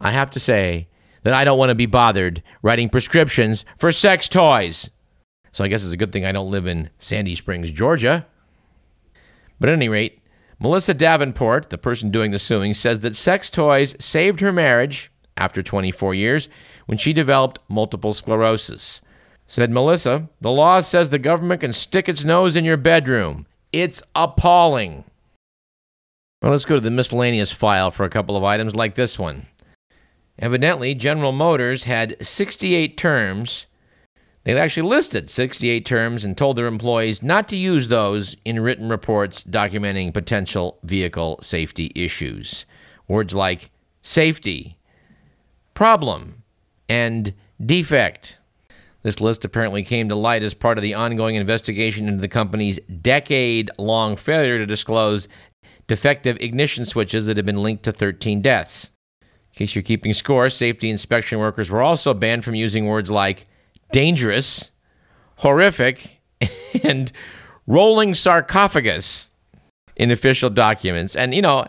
I 0.00 0.10
have 0.10 0.30
to 0.32 0.40
say 0.40 0.88
that 1.22 1.32
I 1.32 1.44
don't 1.44 1.58
want 1.58 1.70
to 1.70 1.74
be 1.74 1.86
bothered 1.86 2.42
writing 2.62 2.88
prescriptions 2.88 3.64
for 3.78 3.92
sex 3.92 4.28
toys. 4.28 4.90
So 5.52 5.62
I 5.62 5.68
guess 5.68 5.84
it's 5.84 5.92
a 5.92 5.98
good 5.98 6.12
thing 6.12 6.24
I 6.24 6.32
don't 6.32 6.50
live 6.50 6.66
in 6.66 6.90
Sandy 6.98 7.34
Springs, 7.34 7.70
Georgia. 7.70 8.26
But 9.60 9.68
at 9.68 9.74
any 9.74 9.88
rate, 9.88 10.20
Melissa 10.58 10.94
Davenport, 10.94 11.70
the 11.70 11.78
person 11.78 12.10
doing 12.10 12.30
the 12.30 12.38
suing, 12.38 12.74
says 12.74 13.00
that 13.00 13.16
sex 13.16 13.50
toys 13.50 13.94
saved 13.98 14.40
her 14.40 14.52
marriage 14.52 15.10
after 15.36 15.62
24 15.62 16.14
years 16.14 16.48
when 16.86 16.98
she 16.98 17.12
developed 17.12 17.58
multiple 17.68 18.14
sclerosis. 18.14 19.00
Said 19.46 19.70
Melissa, 19.70 20.28
the 20.40 20.50
law 20.50 20.80
says 20.80 21.10
the 21.10 21.18
government 21.18 21.60
can 21.60 21.72
stick 21.72 22.08
its 22.08 22.24
nose 22.24 22.56
in 22.56 22.64
your 22.64 22.76
bedroom. 22.76 23.46
It's 23.72 24.02
appalling. 24.14 25.04
Well, 26.40 26.52
let's 26.52 26.64
go 26.64 26.76
to 26.76 26.80
the 26.80 26.90
miscellaneous 26.90 27.52
file 27.52 27.90
for 27.90 28.04
a 28.04 28.10
couple 28.10 28.36
of 28.36 28.44
items 28.44 28.74
like 28.74 28.94
this 28.94 29.18
one. 29.18 29.46
Evidently, 30.38 30.94
General 30.94 31.32
Motors 31.32 31.84
had 31.84 32.16
68 32.24 32.96
terms. 32.96 33.66
They 34.44 34.58
actually 34.58 34.88
listed 34.88 35.30
68 35.30 35.86
terms 35.86 36.24
and 36.24 36.36
told 36.36 36.56
their 36.56 36.66
employees 36.66 37.22
not 37.22 37.48
to 37.48 37.56
use 37.56 37.88
those 37.88 38.36
in 38.44 38.58
written 38.58 38.88
reports 38.88 39.44
documenting 39.44 40.12
potential 40.12 40.78
vehicle 40.82 41.38
safety 41.42 41.92
issues. 41.94 42.64
Words 43.06 43.34
like 43.34 43.70
safety, 44.02 44.76
problem, 45.74 46.42
and 46.88 47.32
defect. 47.64 48.36
This 49.02 49.20
list 49.20 49.44
apparently 49.44 49.84
came 49.84 50.08
to 50.08 50.16
light 50.16 50.42
as 50.42 50.54
part 50.54 50.76
of 50.76 50.82
the 50.82 50.94
ongoing 50.94 51.36
investigation 51.36 52.08
into 52.08 52.20
the 52.20 52.28
company's 52.28 52.80
decade 53.00 53.70
long 53.78 54.16
failure 54.16 54.58
to 54.58 54.66
disclose 54.66 55.28
defective 55.86 56.36
ignition 56.40 56.84
switches 56.84 57.26
that 57.26 57.36
have 57.36 57.46
been 57.46 57.62
linked 57.62 57.84
to 57.84 57.92
13 57.92 58.42
deaths. 58.42 58.90
In 59.22 59.28
case 59.58 59.74
you're 59.74 59.82
keeping 59.82 60.14
score, 60.14 60.48
safety 60.50 60.90
inspection 60.90 61.38
workers 61.38 61.70
were 61.70 61.82
also 61.82 62.14
banned 62.14 62.44
from 62.44 62.54
using 62.54 62.86
words 62.86 63.10
like 63.10 63.46
dangerous, 63.92 64.70
horrific, 65.36 66.20
and 66.82 67.12
rolling 67.66 68.14
sarcophagus 68.14 69.32
in 69.96 70.10
official 70.10 70.50
documents. 70.50 71.14
And, 71.14 71.34
you 71.34 71.42
know, 71.42 71.66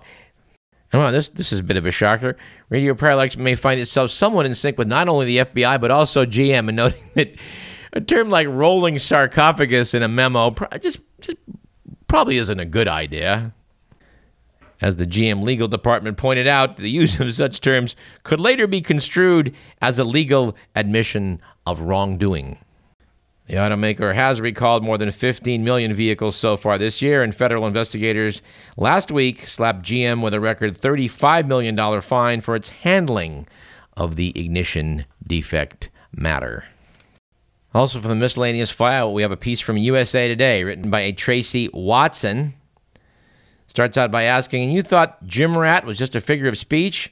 oh, 0.94 1.12
this, 1.12 1.30
this 1.30 1.51
is 1.51 1.60
a 1.60 1.63
bit 1.63 1.77
of 1.77 1.86
a 1.86 1.92
shocker. 1.92 2.38
Radio 2.70 2.96
Parallax 2.96 3.38
may 3.38 3.56
find 3.56 3.80
itself 3.80 4.12
somewhat 4.12 4.46
in 4.46 4.56
sync 4.56 4.77
with 4.77 4.88
not 4.88 5.08
only 5.08 5.25
the 5.25 5.38
FBI, 5.38 5.80
but 5.80 5.92
also 5.92 6.25
GM, 6.25 6.68
and 6.70 6.75
noting 6.75 7.03
that 7.13 7.36
a 7.94 8.01
term 8.01 8.30
like 8.30 8.48
rolling 8.48 8.98
sarcophagus 8.98 9.94
in 9.94 10.01
a 10.01 10.08
memo 10.08 10.56
just, 10.82 11.00
just 11.22 11.38
probably 12.08 12.38
isn't 12.38 12.60
a 12.60 12.65
good 12.65 12.88
idea. 12.88 13.53
As 14.84 14.98
the 14.98 15.08
GM 15.08 15.44
legal 15.44 15.70
department 15.70 16.18
pointed 16.18 16.46
out, 16.46 16.75
the 16.75 16.90
use 16.90 17.18
of 17.18 17.34
such 17.34 17.62
terms 17.62 17.96
could 18.24 18.42
later 18.42 18.68
be 18.68 18.82
construed 18.82 19.56
as 19.82 19.98
a 19.98 20.04
legal 20.04 20.58
admission 20.75 21.40
of 21.66 21.80
wrongdoing. 21.80 22.58
The 23.48 23.54
automaker 23.54 24.13
has 24.13 24.42
recalled 24.42 24.84
more 24.84 24.98
than 24.98 25.10
15 25.10 25.63
million 25.63 25.94
vehicles 25.94 26.36
so 26.36 26.58
far 26.58 26.78
this 26.78 27.02
year, 27.02 27.24
and 27.24 27.34
federal 27.34 27.66
investigators 27.66 28.42
last 28.75 29.10
week 29.10 29.48
slapped 29.48 29.84
GM 29.84 30.22
with 30.22 30.34
a 30.34 30.42
record 30.42 30.82
$35 30.82 31.48
million 31.48 32.02
fine 32.02 32.42
for 32.42 32.54
its 32.54 32.68
handling 32.68 33.48
of 33.96 34.18
the 34.18 34.38
ignition 34.38 35.06
defect 35.25 35.92
matter. 36.12 36.66
Also, 37.74 38.02
from 38.02 38.10
the 38.10 38.16
miscellaneous 38.16 38.70
file, 38.70 39.13
we 39.13 39.22
have 39.22 39.32
a 39.32 39.38
piece 39.38 39.62
from 39.62 39.78
USA 39.78 40.28
Today 40.28 40.66
written 40.66 40.90
by 40.90 41.00
a 41.00 41.13
Traci 41.13 41.74
Watson. 41.74 42.54
Starts 43.74 43.98
out 43.98 44.12
by 44.12 44.22
asking, 44.22 44.65
and 44.65 44.72
You 44.72 44.84
thought 44.84 45.25
Gym 45.25 45.58
Rat 45.58 45.84
was 45.84 45.98
just 45.98 46.13
a 46.13 46.22
figure 46.22 46.48
of 46.48 46.60
speech? 46.60 47.12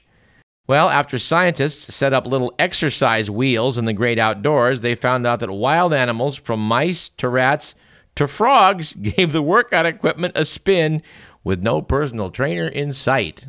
Well, 0.68 0.90
after 0.90 1.18
scientists 1.18 1.92
set 1.92 2.12
up 2.12 2.24
little 2.24 2.54
exercise 2.56 3.28
wheels 3.28 3.78
in 3.78 3.84
the 3.84 3.92
great 3.92 4.16
outdoors, 4.16 4.80
they 4.80 4.94
found 4.94 5.26
out 5.26 5.40
that 5.40 5.50
wild 5.50 5.92
animals, 5.92 6.36
from 6.36 6.60
mice 6.60 7.08
to 7.08 7.28
rats 7.28 7.74
to 8.14 8.28
frogs 8.28 8.92
gave 9.16 9.32
the 9.32 9.42
workout 9.42 9.86
equipment 9.86 10.36
a 10.36 10.44
spin 10.44 11.02
with 11.42 11.60
no 11.64 11.82
personal 11.82 12.30
trainer 12.30 12.68
in 12.68 12.92
sight. 12.92 13.44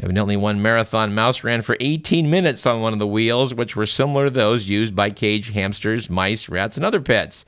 Evidently, 0.00 0.36
one 0.36 0.60
marathon 0.60 1.14
mouse 1.14 1.44
ran 1.44 1.62
for 1.62 1.76
18 1.78 2.28
minutes 2.28 2.66
on 2.66 2.80
one 2.80 2.92
of 2.92 2.98
the 2.98 3.06
wheels, 3.06 3.54
which 3.54 3.76
were 3.76 3.86
similar 3.86 4.24
to 4.24 4.30
those 4.32 4.68
used 4.68 4.96
by 4.96 5.10
cage 5.10 5.50
hamsters, 5.50 6.10
mice, 6.10 6.48
rats, 6.48 6.76
and 6.76 6.84
other 6.84 7.00
pets. 7.00 7.44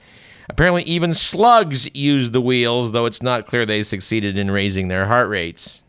Apparently, 0.49 0.83
even 0.85 1.15
slugs 1.15 1.89
use 1.95 2.31
the 2.31 2.41
wheels, 2.41 2.93
though 2.93 3.07
it's 3.07 3.23
not 3.23 3.47
clear 3.47 3.65
they 3.65 3.83
succeeded 3.83 4.37
in 4.37 4.51
raising 4.51 4.89
their 4.89 5.07
heart 5.07 5.29
rates. 5.29 5.83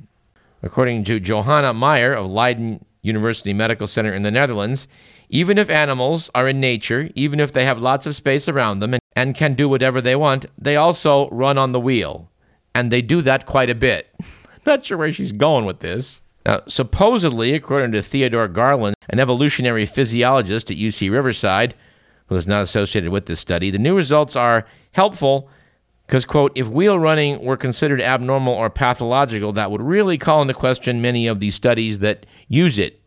According 0.61 1.03
to 1.05 1.19
Johanna 1.19 1.73
Meijer 1.73 2.15
of 2.15 2.29
Leiden 2.29 2.85
University 3.01 3.53
Medical 3.53 3.87
Center 3.87 4.13
in 4.13 4.21
the 4.21 4.31
Netherlands, 4.31 4.87
even 5.29 5.57
if 5.57 5.69
animals 5.69 6.29
are 6.35 6.47
in 6.47 6.59
nature, 6.59 7.09
even 7.15 7.39
if 7.39 7.51
they 7.51 7.65
have 7.65 7.79
lots 7.79 8.05
of 8.05 8.15
space 8.15 8.47
around 8.47 8.79
them 8.79 8.93
and, 8.93 9.01
and 9.15 9.35
can 9.35 9.55
do 9.55 9.67
whatever 9.67 9.99
they 9.99 10.15
want, 10.15 10.45
they 10.57 10.75
also 10.75 11.29
run 11.29 11.57
on 11.57 11.71
the 11.71 11.79
wheel. 11.79 12.29
And 12.75 12.91
they 12.91 13.01
do 13.01 13.21
that 13.23 13.45
quite 13.45 13.69
a 13.69 13.75
bit. 13.75 14.13
Not 14.65 14.85
sure 14.85 14.97
where 14.97 15.11
she's 15.11 15.31
going 15.31 15.65
with 15.65 15.79
this. 15.79 16.21
Now, 16.45 16.61
supposedly, 16.67 17.53
according 17.53 17.93
to 17.93 18.01
Theodore 18.01 18.47
Garland, 18.47 18.95
an 19.09 19.19
evolutionary 19.19 19.85
physiologist 19.85 20.71
at 20.71 20.77
UC 20.77 21.11
Riverside, 21.11 21.73
is 22.37 22.47
not 22.47 22.63
associated 22.63 23.11
with 23.11 23.25
this 23.25 23.39
study, 23.39 23.69
the 23.71 23.79
new 23.79 23.95
results 23.95 24.35
are 24.35 24.65
helpful 24.91 25.49
because, 26.07 26.25
quote, 26.25 26.51
if 26.55 26.67
wheel 26.67 26.99
running 26.99 27.43
were 27.43 27.57
considered 27.57 28.01
abnormal 28.01 28.53
or 28.53 28.69
pathological, 28.69 29.53
that 29.53 29.71
would 29.71 29.81
really 29.81 30.17
call 30.17 30.41
into 30.41 30.53
question 30.53 31.01
many 31.01 31.27
of 31.27 31.39
the 31.39 31.51
studies 31.51 31.99
that 31.99 32.25
use 32.47 32.77
it. 32.77 33.01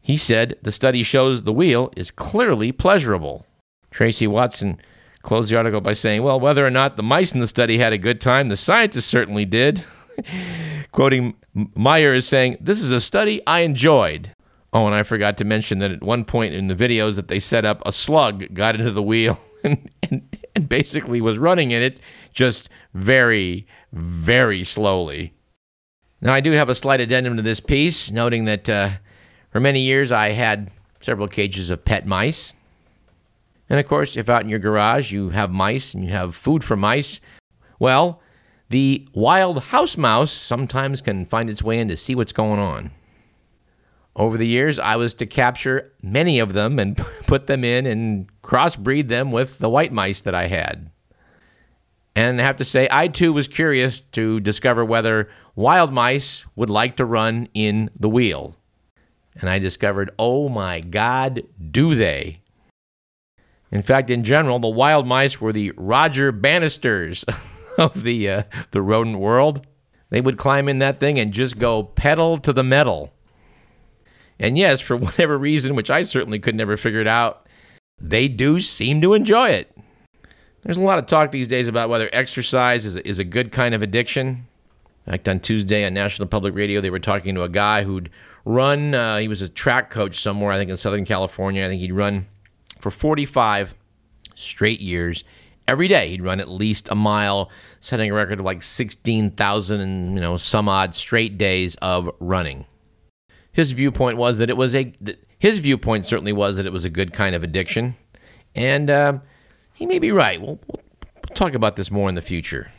He 0.00 0.16
said 0.16 0.58
the 0.62 0.70
study 0.70 1.02
shows 1.02 1.42
the 1.42 1.52
wheel 1.52 1.90
is 1.96 2.10
clearly 2.10 2.72
pleasurable. 2.72 3.46
Traci 3.90 4.28
Watson 4.28 4.78
closed 5.22 5.50
the 5.50 5.56
article 5.56 5.80
by 5.80 5.94
saying, 5.94 6.22
well, 6.22 6.38
whether 6.38 6.64
or 6.64 6.70
not 6.70 6.96
the 6.96 7.02
mice 7.02 7.32
in 7.32 7.40
the 7.40 7.46
study 7.46 7.78
had 7.78 7.92
a 7.92 7.98
good 7.98 8.20
time, 8.20 8.48
the 8.48 8.56
scientists 8.56 9.06
certainly 9.06 9.46
did. 9.46 9.82
Quoting 10.92 11.34
Meijer 11.56 12.14
is 12.14 12.28
saying, 12.28 12.58
This 12.60 12.80
is 12.80 12.90
a 12.90 13.00
study 13.00 13.44
I 13.46 13.60
enjoyed. 13.60 14.34
Oh, 14.74 14.86
and 14.86 14.94
I 14.94 15.04
forgot 15.04 15.38
to 15.38 15.44
mention 15.44 15.78
that 15.78 15.92
at 15.92 16.02
one 16.02 16.24
point 16.24 16.52
in 16.52 16.66
the 16.66 16.74
videos 16.74 17.14
that 17.14 17.28
they 17.28 17.38
set 17.38 17.64
up, 17.64 17.80
a 17.86 17.92
slug 17.92 18.52
got 18.54 18.74
into 18.74 18.90
the 18.90 19.04
wheel 19.04 19.40
and, 19.64 19.88
and, 20.02 20.36
and 20.56 20.68
basically 20.68 21.20
was 21.20 21.38
running 21.38 21.70
in 21.70 21.80
it 21.80 22.00
just 22.32 22.68
very, 22.92 23.68
very 23.92 24.64
slowly. 24.64 25.32
Now, 26.20 26.34
I 26.34 26.40
do 26.40 26.50
have 26.52 26.68
a 26.68 26.74
slight 26.74 27.00
addendum 27.00 27.36
to 27.36 27.42
this 27.42 27.60
piece, 27.60 28.10
noting 28.10 28.46
that 28.46 28.68
uh, 28.68 28.90
for 29.52 29.60
many 29.60 29.80
years 29.80 30.10
I 30.10 30.30
had 30.30 30.72
several 31.00 31.28
cages 31.28 31.70
of 31.70 31.84
pet 31.84 32.04
mice. 32.04 32.52
And 33.70 33.78
of 33.78 33.86
course, 33.86 34.16
if 34.16 34.28
out 34.28 34.42
in 34.42 34.48
your 34.48 34.58
garage 34.58 35.12
you 35.12 35.30
have 35.30 35.52
mice 35.52 35.94
and 35.94 36.02
you 36.02 36.10
have 36.10 36.34
food 36.34 36.64
for 36.64 36.76
mice, 36.76 37.20
well, 37.78 38.20
the 38.70 39.06
wild 39.14 39.62
house 39.64 39.96
mouse 39.96 40.32
sometimes 40.32 41.00
can 41.00 41.26
find 41.26 41.48
its 41.48 41.62
way 41.62 41.78
in 41.78 41.86
to 41.88 41.96
see 41.96 42.16
what's 42.16 42.32
going 42.32 42.58
on. 42.58 42.90
Over 44.16 44.38
the 44.38 44.46
years, 44.46 44.78
I 44.78 44.96
was 44.96 45.14
to 45.14 45.26
capture 45.26 45.92
many 46.02 46.38
of 46.38 46.52
them 46.52 46.78
and 46.78 46.96
put 47.26 47.46
them 47.46 47.64
in 47.64 47.86
and 47.86 48.28
crossbreed 48.42 49.08
them 49.08 49.32
with 49.32 49.58
the 49.58 49.68
white 49.68 49.92
mice 49.92 50.20
that 50.22 50.34
I 50.34 50.46
had. 50.46 50.90
And 52.16 52.40
I 52.40 52.44
have 52.44 52.58
to 52.58 52.64
say, 52.64 52.86
I 52.90 53.08
too 53.08 53.32
was 53.32 53.48
curious 53.48 54.00
to 54.12 54.38
discover 54.38 54.84
whether 54.84 55.28
wild 55.56 55.92
mice 55.92 56.44
would 56.54 56.70
like 56.70 56.96
to 56.96 57.04
run 57.04 57.48
in 57.54 57.90
the 57.98 58.08
wheel. 58.08 58.56
And 59.34 59.50
I 59.50 59.58
discovered, 59.58 60.12
oh 60.16 60.48
my 60.48 60.80
God, 60.80 61.42
do 61.72 61.96
they? 61.96 62.40
In 63.72 63.82
fact, 63.82 64.10
in 64.10 64.22
general, 64.22 64.60
the 64.60 64.68
wild 64.68 65.08
mice 65.08 65.40
were 65.40 65.52
the 65.52 65.72
Roger 65.76 66.30
Bannisters 66.30 67.24
of 67.78 68.04
the 68.04 68.30
uh, 68.30 68.42
the 68.70 68.80
rodent 68.80 69.18
world. 69.18 69.66
They 70.10 70.20
would 70.20 70.38
climb 70.38 70.68
in 70.68 70.78
that 70.78 70.98
thing 70.98 71.18
and 71.18 71.32
just 71.32 71.58
go 71.58 71.82
pedal 71.82 72.38
to 72.38 72.52
the 72.52 72.62
metal. 72.62 73.12
And 74.38 74.58
yes, 74.58 74.80
for 74.80 74.96
whatever 74.98 75.38
reason, 75.38 75.74
which 75.74 75.90
I 75.90 76.02
certainly 76.02 76.38
could 76.38 76.54
never 76.54 76.76
figure 76.76 77.00
it 77.00 77.08
out, 77.08 77.46
they 78.00 78.28
do 78.28 78.60
seem 78.60 79.00
to 79.02 79.14
enjoy 79.14 79.50
it. 79.50 79.70
There's 80.62 80.76
a 80.78 80.82
lot 80.82 80.98
of 80.98 81.06
talk 81.06 81.30
these 81.30 81.48
days 81.48 81.68
about 81.68 81.90
whether 81.90 82.08
exercise 82.12 82.86
is 82.86 82.96
a, 82.96 83.06
is 83.06 83.18
a 83.18 83.24
good 83.24 83.52
kind 83.52 83.74
of 83.74 83.82
addiction. 83.82 84.46
In 85.06 85.12
fact, 85.12 85.28
on 85.28 85.40
Tuesday 85.40 85.84
on 85.84 85.92
National 85.92 86.26
Public 86.26 86.54
Radio, 86.54 86.80
they 86.80 86.88
were 86.88 86.98
talking 86.98 87.34
to 87.34 87.42
a 87.42 87.48
guy 87.50 87.84
who'd 87.84 88.08
run, 88.46 88.94
uh, 88.94 89.18
he 89.18 89.28
was 89.28 89.42
a 89.42 89.48
track 89.48 89.90
coach 89.90 90.20
somewhere, 90.20 90.52
I 90.52 90.58
think 90.58 90.70
in 90.70 90.76
Southern 90.78 91.04
California. 91.04 91.64
I 91.64 91.68
think 91.68 91.82
he'd 91.82 91.92
run 91.92 92.26
for 92.80 92.90
45 92.90 93.74
straight 94.34 94.80
years. 94.80 95.24
Every 95.68 95.88
day 95.88 96.08
he'd 96.08 96.22
run 96.22 96.40
at 96.40 96.48
least 96.48 96.88
a 96.90 96.94
mile, 96.94 97.50
setting 97.80 98.10
a 98.10 98.14
record 98.14 98.40
of 98.40 98.46
like 98.46 98.62
16,000 98.62 99.80
and, 99.80 100.14
you 100.14 100.20
know, 100.20 100.38
some 100.38 100.68
odd 100.68 100.94
straight 100.94 101.36
days 101.36 101.74
of 101.76 102.10
running. 102.20 102.64
His 103.54 103.72
viewpoint 103.72 104.18
was 104.18 104.38
that 104.38 104.50
it 104.50 104.56
was 104.56 104.74
a, 104.74 104.92
his 105.38 105.58
viewpoint 105.60 106.04
certainly 106.04 106.32
was 106.32 106.58
that 106.58 106.66
it 106.66 106.72
was 106.72 106.84
a 106.84 106.90
good 106.90 107.14
kind 107.14 107.34
of 107.34 107.42
addiction. 107.42 107.96
And, 108.54 108.90
um, 108.90 109.22
he 109.74 109.86
may 109.86 109.98
be 109.98 110.12
right. 110.12 110.40
We'll, 110.40 110.60
we'll 110.68 110.82
talk 111.34 111.54
about 111.54 111.76
this 111.76 111.90
more 111.90 112.08
in 112.08 112.14
the 112.14 112.22
future. 112.22 112.70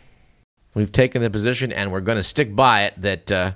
We've 0.74 0.92
taken 0.92 1.22
the 1.22 1.30
position, 1.30 1.72
and 1.72 1.92
we're 1.92 2.02
going 2.02 2.18
to 2.18 2.24
stick 2.24 2.56
by 2.56 2.84
it, 2.84 3.02
that 3.02 3.32
uh, 3.32 3.52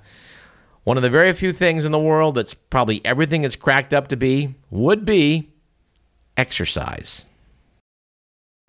one 0.83 0.97
of 0.97 1.03
the 1.03 1.09
very 1.09 1.33
few 1.33 1.51
things 1.53 1.85
in 1.85 1.91
the 1.91 1.99
world 1.99 2.35
that's 2.35 2.53
probably 2.53 3.01
everything 3.05 3.43
it's 3.43 3.55
cracked 3.55 3.93
up 3.93 4.09
to 4.09 4.17
be 4.17 4.55
would 4.69 5.05
be 5.05 5.49
exercise. 6.37 7.27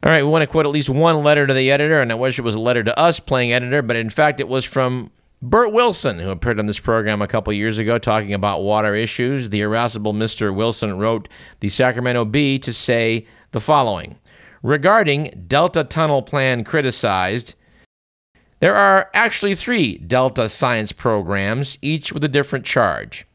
All 0.02 0.10
right, 0.10 0.22
we 0.24 0.30
want 0.30 0.42
to 0.42 0.46
quote 0.46 0.66
at 0.66 0.72
least 0.72 0.88
one 0.88 1.22
letter 1.22 1.46
to 1.46 1.52
the 1.52 1.70
editor, 1.70 2.00
and 2.00 2.10
I 2.10 2.14
wish 2.14 2.38
it 2.38 2.42
was 2.42 2.54
a 2.54 2.60
letter 2.60 2.82
to 2.82 2.98
us 2.98 3.20
playing 3.20 3.52
editor, 3.52 3.82
but 3.82 3.96
in 3.96 4.08
fact, 4.08 4.40
it 4.40 4.48
was 4.48 4.64
from 4.64 5.10
Bert 5.42 5.72
Wilson, 5.72 6.18
who 6.18 6.30
appeared 6.30 6.58
on 6.58 6.66
this 6.66 6.78
program 6.78 7.22
a 7.22 7.26
couple 7.26 7.50
years 7.54 7.78
ago 7.78 7.96
talking 7.96 8.34
about 8.34 8.62
water 8.62 8.94
issues. 8.94 9.48
The 9.48 9.62
irascible 9.62 10.12
Mr. 10.12 10.54
Wilson 10.54 10.98
wrote 10.98 11.28
the 11.60 11.70
Sacramento 11.70 12.26
Bee 12.26 12.58
to 12.58 12.74
say 12.74 13.26
the 13.52 13.60
following 13.60 14.18
Regarding 14.62 15.44
Delta 15.46 15.82
Tunnel 15.82 16.20
Plan 16.20 16.62
criticized, 16.62 17.54
there 18.58 18.74
are 18.74 19.08
actually 19.14 19.54
three 19.54 19.96
Delta 19.96 20.46
science 20.50 20.92
programs, 20.92 21.78
each 21.80 22.12
with 22.12 22.22
a 22.22 22.28
different 22.28 22.66
charge. 22.66 23.26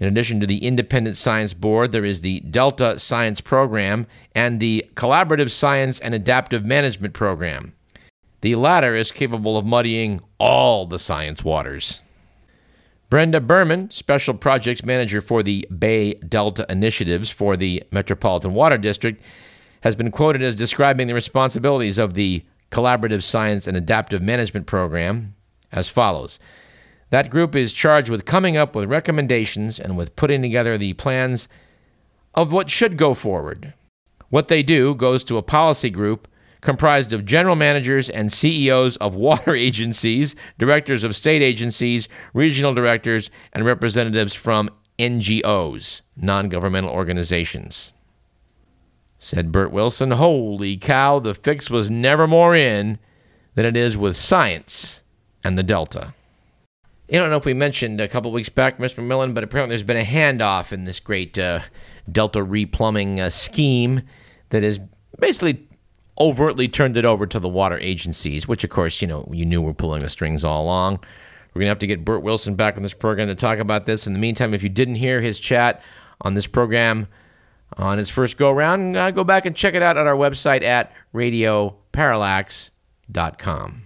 In 0.00 0.08
addition 0.08 0.40
to 0.40 0.48
the 0.48 0.64
Independent 0.66 1.16
Science 1.16 1.54
Board, 1.54 1.92
there 1.92 2.04
is 2.04 2.22
the 2.22 2.40
Delta 2.40 2.98
Science 2.98 3.40
Program 3.40 4.08
and 4.34 4.58
the 4.58 4.84
Collaborative 4.96 5.52
Science 5.52 6.00
and 6.00 6.12
Adaptive 6.12 6.64
Management 6.64 7.14
Program. 7.14 7.72
The 8.42 8.56
latter 8.56 8.96
is 8.96 9.12
capable 9.12 9.56
of 9.56 9.64
muddying 9.64 10.20
all 10.38 10.84
the 10.84 10.98
science 10.98 11.44
waters. 11.44 12.02
Brenda 13.08 13.40
Burman, 13.40 13.90
Special 13.92 14.34
Projects 14.34 14.84
Manager 14.84 15.20
for 15.20 15.44
the 15.44 15.66
Bay 15.78 16.14
Delta 16.14 16.66
Initiatives 16.68 17.30
for 17.30 17.56
the 17.56 17.84
Metropolitan 17.92 18.52
Water 18.52 18.78
District, 18.78 19.22
has 19.82 19.94
been 19.94 20.10
quoted 20.10 20.42
as 20.42 20.56
describing 20.56 21.06
the 21.06 21.14
responsibilities 21.14 21.98
of 21.98 22.14
the 22.14 22.44
Collaborative 22.72 23.22
Science 23.22 23.68
and 23.68 23.76
Adaptive 23.76 24.22
Management 24.22 24.66
Program 24.66 25.36
as 25.70 25.88
follows. 25.88 26.40
That 27.10 27.30
group 27.30 27.54
is 27.54 27.72
charged 27.72 28.10
with 28.10 28.24
coming 28.24 28.56
up 28.56 28.74
with 28.74 28.90
recommendations 28.90 29.78
and 29.78 29.96
with 29.96 30.16
putting 30.16 30.42
together 30.42 30.76
the 30.76 30.94
plans 30.94 31.46
of 32.34 32.50
what 32.50 32.70
should 32.70 32.96
go 32.96 33.14
forward. 33.14 33.74
What 34.30 34.48
they 34.48 34.64
do 34.64 34.96
goes 34.96 35.22
to 35.24 35.36
a 35.36 35.42
policy 35.42 35.90
group 35.90 36.26
comprised 36.62 37.12
of 37.12 37.26
general 37.26 37.56
managers 37.56 38.08
and 38.08 38.32
CEOs 38.32 38.96
of 38.96 39.14
water 39.14 39.54
agencies, 39.54 40.34
directors 40.58 41.04
of 41.04 41.14
state 41.14 41.42
agencies, 41.42 42.08
regional 42.32 42.72
directors, 42.72 43.30
and 43.52 43.66
representatives 43.66 44.34
from 44.34 44.70
NGOs, 44.98 46.00
non 46.16 46.48
governmental 46.48 46.90
organizations. 46.90 47.92
Said 49.18 49.52
Bert 49.52 49.70
Wilson, 49.70 50.12
Holy 50.12 50.76
cow, 50.76 51.20
the 51.20 51.34
fix 51.34 51.70
was 51.70 51.90
never 51.90 52.26
more 52.26 52.56
in 52.56 52.98
than 53.54 53.66
it 53.66 53.76
is 53.76 53.96
with 53.96 54.16
science 54.16 55.02
and 55.44 55.58
the 55.58 55.62
Delta. 55.62 56.14
I 57.12 57.16
don't 57.18 57.30
know 57.30 57.36
if 57.36 57.44
we 57.44 57.54
mentioned 57.54 58.00
a 58.00 58.08
couple 58.08 58.32
weeks 58.32 58.48
back, 58.48 58.78
Mr. 58.78 59.04
McMillan, 59.04 59.34
but 59.34 59.44
apparently 59.44 59.72
there's 59.72 59.82
been 59.82 59.96
a 59.98 60.04
handoff 60.04 60.72
in 60.72 60.84
this 60.84 60.98
great 60.98 61.38
uh, 61.38 61.60
Delta 62.10 62.40
replumbing 62.40 63.18
uh, 63.18 63.28
scheme 63.28 64.02
that 64.48 64.64
is 64.64 64.80
basically 65.18 65.68
overtly 66.18 66.68
turned 66.68 66.96
it 66.96 67.04
over 67.04 67.26
to 67.26 67.38
the 67.38 67.48
water 67.48 67.78
agencies, 67.78 68.46
which, 68.46 68.64
of 68.64 68.70
course, 68.70 69.00
you 69.00 69.08
know, 69.08 69.28
you 69.32 69.46
knew 69.46 69.62
were 69.62 69.74
pulling 69.74 70.00
the 70.00 70.08
strings 70.08 70.44
all 70.44 70.62
along. 70.62 71.00
We're 71.54 71.60
going 71.60 71.66
to 71.66 71.70
have 71.70 71.78
to 71.80 71.86
get 71.86 72.04
Bert 72.04 72.22
Wilson 72.22 72.54
back 72.54 72.76
on 72.76 72.82
this 72.82 72.94
program 72.94 73.28
to 73.28 73.34
talk 73.34 73.58
about 73.58 73.84
this. 73.84 74.06
In 74.06 74.12
the 74.12 74.18
meantime, 74.18 74.54
if 74.54 74.62
you 74.62 74.68
didn't 74.68 74.96
hear 74.96 75.20
his 75.20 75.40
chat 75.40 75.82
on 76.22 76.34
this 76.34 76.46
program 76.46 77.08
on 77.76 77.98
its 77.98 78.10
first 78.10 78.36
go 78.36 78.50
round, 78.50 78.96
uh, 78.96 79.10
go 79.10 79.24
back 79.24 79.46
and 79.46 79.56
check 79.56 79.74
it 79.74 79.82
out 79.82 79.96
at 79.96 80.06
our 80.06 80.14
website 80.14 80.62
at 80.62 80.92
radioparallax.com. 81.14 83.82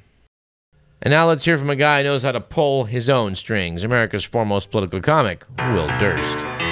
And 1.03 1.12
now 1.12 1.29
let's 1.29 1.45
hear 1.45 1.59
from 1.59 1.71
a 1.71 1.77
guy 1.77 1.99
who 1.99 2.05
knows 2.05 2.23
how 2.23 2.33
to 2.33 2.41
pull 2.41 2.85
his 2.85 3.09
own 3.09 3.35
strings 3.35 3.85
America's 3.85 4.25
foremost 4.25 4.71
political 4.71 5.01
comic, 5.01 5.45
Will 5.59 5.89
Durst. 5.99 6.65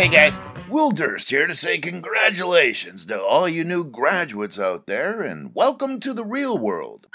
Hey 0.00 0.08
guys, 0.08 0.38
Will 0.70 0.92
Durst 0.92 1.28
here 1.28 1.46
to 1.46 1.54
say 1.54 1.76
congratulations 1.76 3.04
to 3.04 3.22
all 3.22 3.46
you 3.46 3.64
new 3.64 3.84
graduates 3.84 4.58
out 4.58 4.86
there 4.86 5.20
and 5.20 5.54
welcome 5.54 6.00
to 6.00 6.14
the 6.14 6.24
real 6.24 6.56
world. 6.56 7.06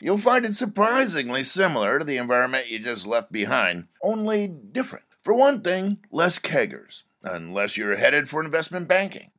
You'll 0.00 0.18
find 0.18 0.46
it 0.46 0.54
surprisingly 0.54 1.42
similar 1.42 1.98
to 1.98 2.04
the 2.04 2.16
environment 2.16 2.68
you 2.68 2.78
just 2.78 3.08
left 3.08 3.32
behind, 3.32 3.88
only 4.00 4.46
different. 4.46 5.06
For 5.20 5.34
one 5.34 5.62
thing, 5.62 5.98
less 6.12 6.38
keggers, 6.38 7.02
unless 7.24 7.76
you're 7.76 7.96
headed 7.96 8.28
for 8.28 8.40
investment 8.40 8.86
banking. 8.86 9.32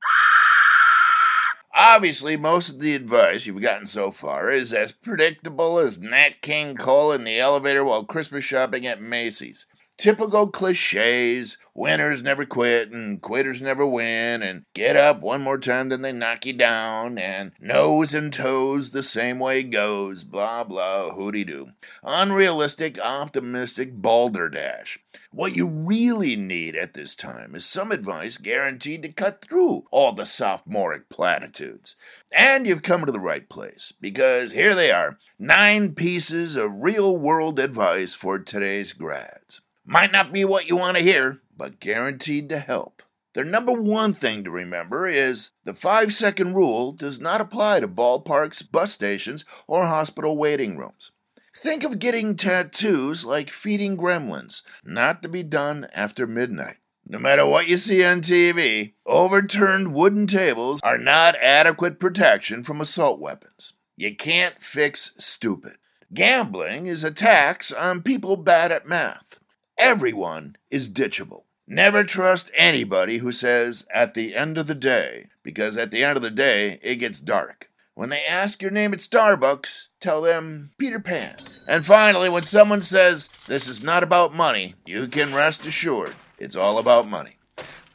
Obviously, 1.73 2.35
most 2.35 2.67
of 2.67 2.81
the 2.81 2.95
advice 2.95 3.45
you've 3.45 3.61
gotten 3.61 3.85
so 3.85 4.11
far 4.11 4.49
is 4.49 4.73
as 4.73 4.91
predictable 4.91 5.77
as 5.77 5.97
Nat 5.97 6.41
King 6.41 6.75
Cole 6.75 7.13
in 7.13 7.23
the 7.23 7.39
elevator 7.39 7.85
while 7.85 8.03
Christmas 8.03 8.43
shopping 8.43 8.85
at 8.85 9.01
Macy's. 9.01 9.67
Typical 9.97 10.47
cliches 10.51 11.57
winners 11.73 12.23
never 12.23 12.45
quit, 12.45 12.91
and 12.91 13.21
quitters 13.21 13.61
never 13.61 13.85
win, 13.85 14.43
and 14.43 14.65
get 14.73 14.95
up 14.95 15.21
one 15.21 15.41
more 15.41 15.57
time, 15.57 15.89
then 15.89 16.01
they 16.01 16.11
knock 16.11 16.45
you 16.45 16.53
down, 16.53 17.17
and 17.17 17.51
nose 17.59 18.13
and 18.13 18.31
toes 18.33 18.91
the 18.91 19.03
same 19.03 19.39
way 19.39 19.63
goes, 19.63 20.23
blah 20.23 20.63
blah, 20.63 21.11
hooty 21.11 21.43
doo. 21.43 21.69
Unrealistic, 22.03 22.99
optimistic 22.99 23.93
balderdash. 23.93 24.99
What 25.31 25.55
you 25.55 25.67
really 25.67 26.35
need 26.35 26.75
at 26.75 26.93
this 26.93 27.15
time 27.15 27.55
is 27.55 27.65
some 27.65 27.91
advice 27.91 28.37
guaranteed 28.37 29.03
to 29.03 29.09
cut 29.09 29.41
through 29.41 29.85
all 29.91 30.13
the 30.13 30.25
sophomoric 30.25 31.09
platitudes. 31.09 31.95
And 32.31 32.65
you've 32.65 32.83
come 32.83 33.05
to 33.05 33.11
the 33.11 33.19
right 33.19 33.47
place, 33.47 33.93
because 34.01 34.51
here 34.51 34.73
they 34.73 34.91
are 34.91 35.17
nine 35.39 35.93
pieces 35.93 36.55
of 36.55 36.83
real 36.83 37.15
world 37.17 37.59
advice 37.59 38.13
for 38.13 38.39
today's 38.39 38.93
grads. 38.93 39.61
Might 39.89 40.11
not 40.11 40.33
be 40.33 40.43
what 40.43 40.67
you 40.67 40.75
want 40.75 40.97
to 40.97 41.03
hear, 41.03 41.39
but 41.55 41.79
guaranteed 41.79 42.49
to 42.49 42.59
help. 42.59 43.03
The 43.33 43.45
number 43.45 43.71
one 43.71 44.13
thing 44.13 44.43
to 44.43 44.51
remember 44.51 45.07
is 45.07 45.51
the 45.63 45.73
five 45.73 46.13
second 46.13 46.55
rule 46.55 46.91
does 46.91 47.21
not 47.21 47.39
apply 47.39 47.79
to 47.79 47.87
ballparks, 47.87 48.69
bus 48.69 48.91
stations, 48.91 49.45
or 49.65 49.85
hospital 49.85 50.35
waiting 50.35 50.77
rooms. 50.77 51.11
Think 51.55 51.85
of 51.85 51.99
getting 51.99 52.35
tattoos 52.35 53.23
like 53.23 53.49
feeding 53.49 53.95
gremlins, 53.95 54.61
not 54.83 55.21
to 55.21 55.29
be 55.29 55.41
done 55.41 55.87
after 55.93 56.27
midnight. 56.27 56.77
No 57.07 57.17
matter 57.17 57.45
what 57.45 57.67
you 57.67 57.77
see 57.77 58.03
on 58.03 58.19
TV, 58.19 58.91
overturned 59.05 59.93
wooden 59.93 60.27
tables 60.27 60.81
are 60.83 60.97
not 60.97 61.37
adequate 61.37 61.97
protection 61.97 62.61
from 62.61 62.81
assault 62.81 63.21
weapons. 63.21 63.71
You 63.95 64.13
can't 64.13 64.61
fix 64.61 65.13
stupid. 65.17 65.77
Gambling 66.13 66.87
is 66.87 67.05
a 67.05 67.11
tax 67.11 67.71
on 67.71 68.01
people 68.01 68.35
bad 68.35 68.73
at 68.73 68.85
math. 68.85 69.39
Everyone 69.77 70.55
is 70.71 70.89
ditchable. 70.89 71.43
Never 71.67 72.03
trust 72.03 72.49
anybody 72.55 73.19
who 73.19 73.31
says 73.31 73.85
at 73.93 74.15
the 74.15 74.35
end 74.35 74.57
of 74.57 74.65
the 74.65 74.73
day, 74.73 75.27
because 75.43 75.77
at 75.77 75.91
the 75.91 76.03
end 76.03 76.17
of 76.17 76.23
the 76.23 76.31
day, 76.31 76.79
it 76.81 76.95
gets 76.95 77.19
dark. 77.19 77.69
When 77.93 78.09
they 78.09 78.25
ask 78.25 78.59
your 78.59 78.71
name 78.71 78.91
at 78.93 78.99
Starbucks, 78.99 79.89
tell 79.99 80.23
them 80.23 80.71
Peter 80.79 80.99
Pan. 80.99 81.35
And 81.67 81.85
finally, 81.85 82.27
when 82.27 82.41
someone 82.41 82.81
says 82.81 83.29
this 83.45 83.67
is 83.67 83.83
not 83.83 84.01
about 84.01 84.33
money, 84.33 84.73
you 84.87 85.07
can 85.07 85.35
rest 85.35 85.67
assured 85.67 86.15
it's 86.39 86.55
all 86.55 86.79
about 86.79 87.07
money. 87.07 87.35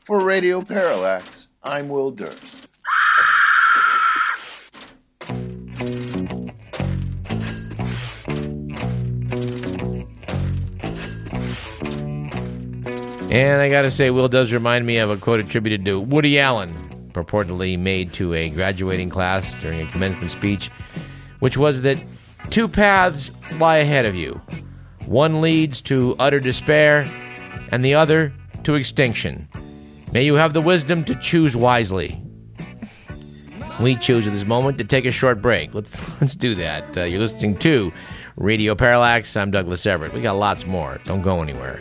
For 0.04 0.20
Radio 0.20 0.62
Parallax, 0.62 1.48
I'm 1.64 1.88
Will 1.88 2.12
Durst. 2.12 2.71
And 13.32 13.62
I 13.62 13.70
gotta 13.70 13.90
say, 13.90 14.10
Will 14.10 14.28
does 14.28 14.52
remind 14.52 14.84
me 14.84 14.98
of 14.98 15.08
a 15.08 15.16
quote 15.16 15.40
attributed 15.40 15.86
to 15.86 15.98
Woody 15.98 16.38
Allen, 16.38 16.68
purportedly 17.14 17.78
made 17.78 18.12
to 18.12 18.34
a 18.34 18.50
graduating 18.50 19.08
class 19.08 19.54
during 19.62 19.80
a 19.80 19.90
commencement 19.90 20.30
speech, 20.30 20.70
which 21.38 21.56
was 21.56 21.80
that 21.80 22.04
two 22.50 22.68
paths 22.68 23.30
lie 23.58 23.78
ahead 23.78 24.04
of 24.04 24.14
you. 24.14 24.38
One 25.06 25.40
leads 25.40 25.80
to 25.80 26.14
utter 26.18 26.40
despair, 26.40 27.10
and 27.70 27.82
the 27.82 27.94
other 27.94 28.34
to 28.64 28.74
extinction. 28.74 29.48
May 30.12 30.24
you 30.24 30.34
have 30.34 30.52
the 30.52 30.60
wisdom 30.60 31.02
to 31.06 31.14
choose 31.14 31.56
wisely. 31.56 32.22
We 33.80 33.96
choose 33.96 34.26
at 34.26 34.34
this 34.34 34.44
moment 34.44 34.76
to 34.76 34.84
take 34.84 35.06
a 35.06 35.10
short 35.10 35.40
break. 35.40 35.72
Let's 35.72 35.96
let's 36.20 36.36
do 36.36 36.54
that. 36.56 36.98
Uh, 36.98 37.04
you're 37.04 37.18
listening 37.18 37.56
to 37.60 37.94
Radio 38.36 38.74
Parallax. 38.74 39.36
I'm 39.36 39.50
Douglas 39.50 39.84
Everett. 39.86 40.14
We 40.14 40.22
got 40.22 40.32
lots 40.32 40.66
more. 40.66 41.00
Don't 41.04 41.22
go 41.22 41.42
anywhere. 41.42 41.80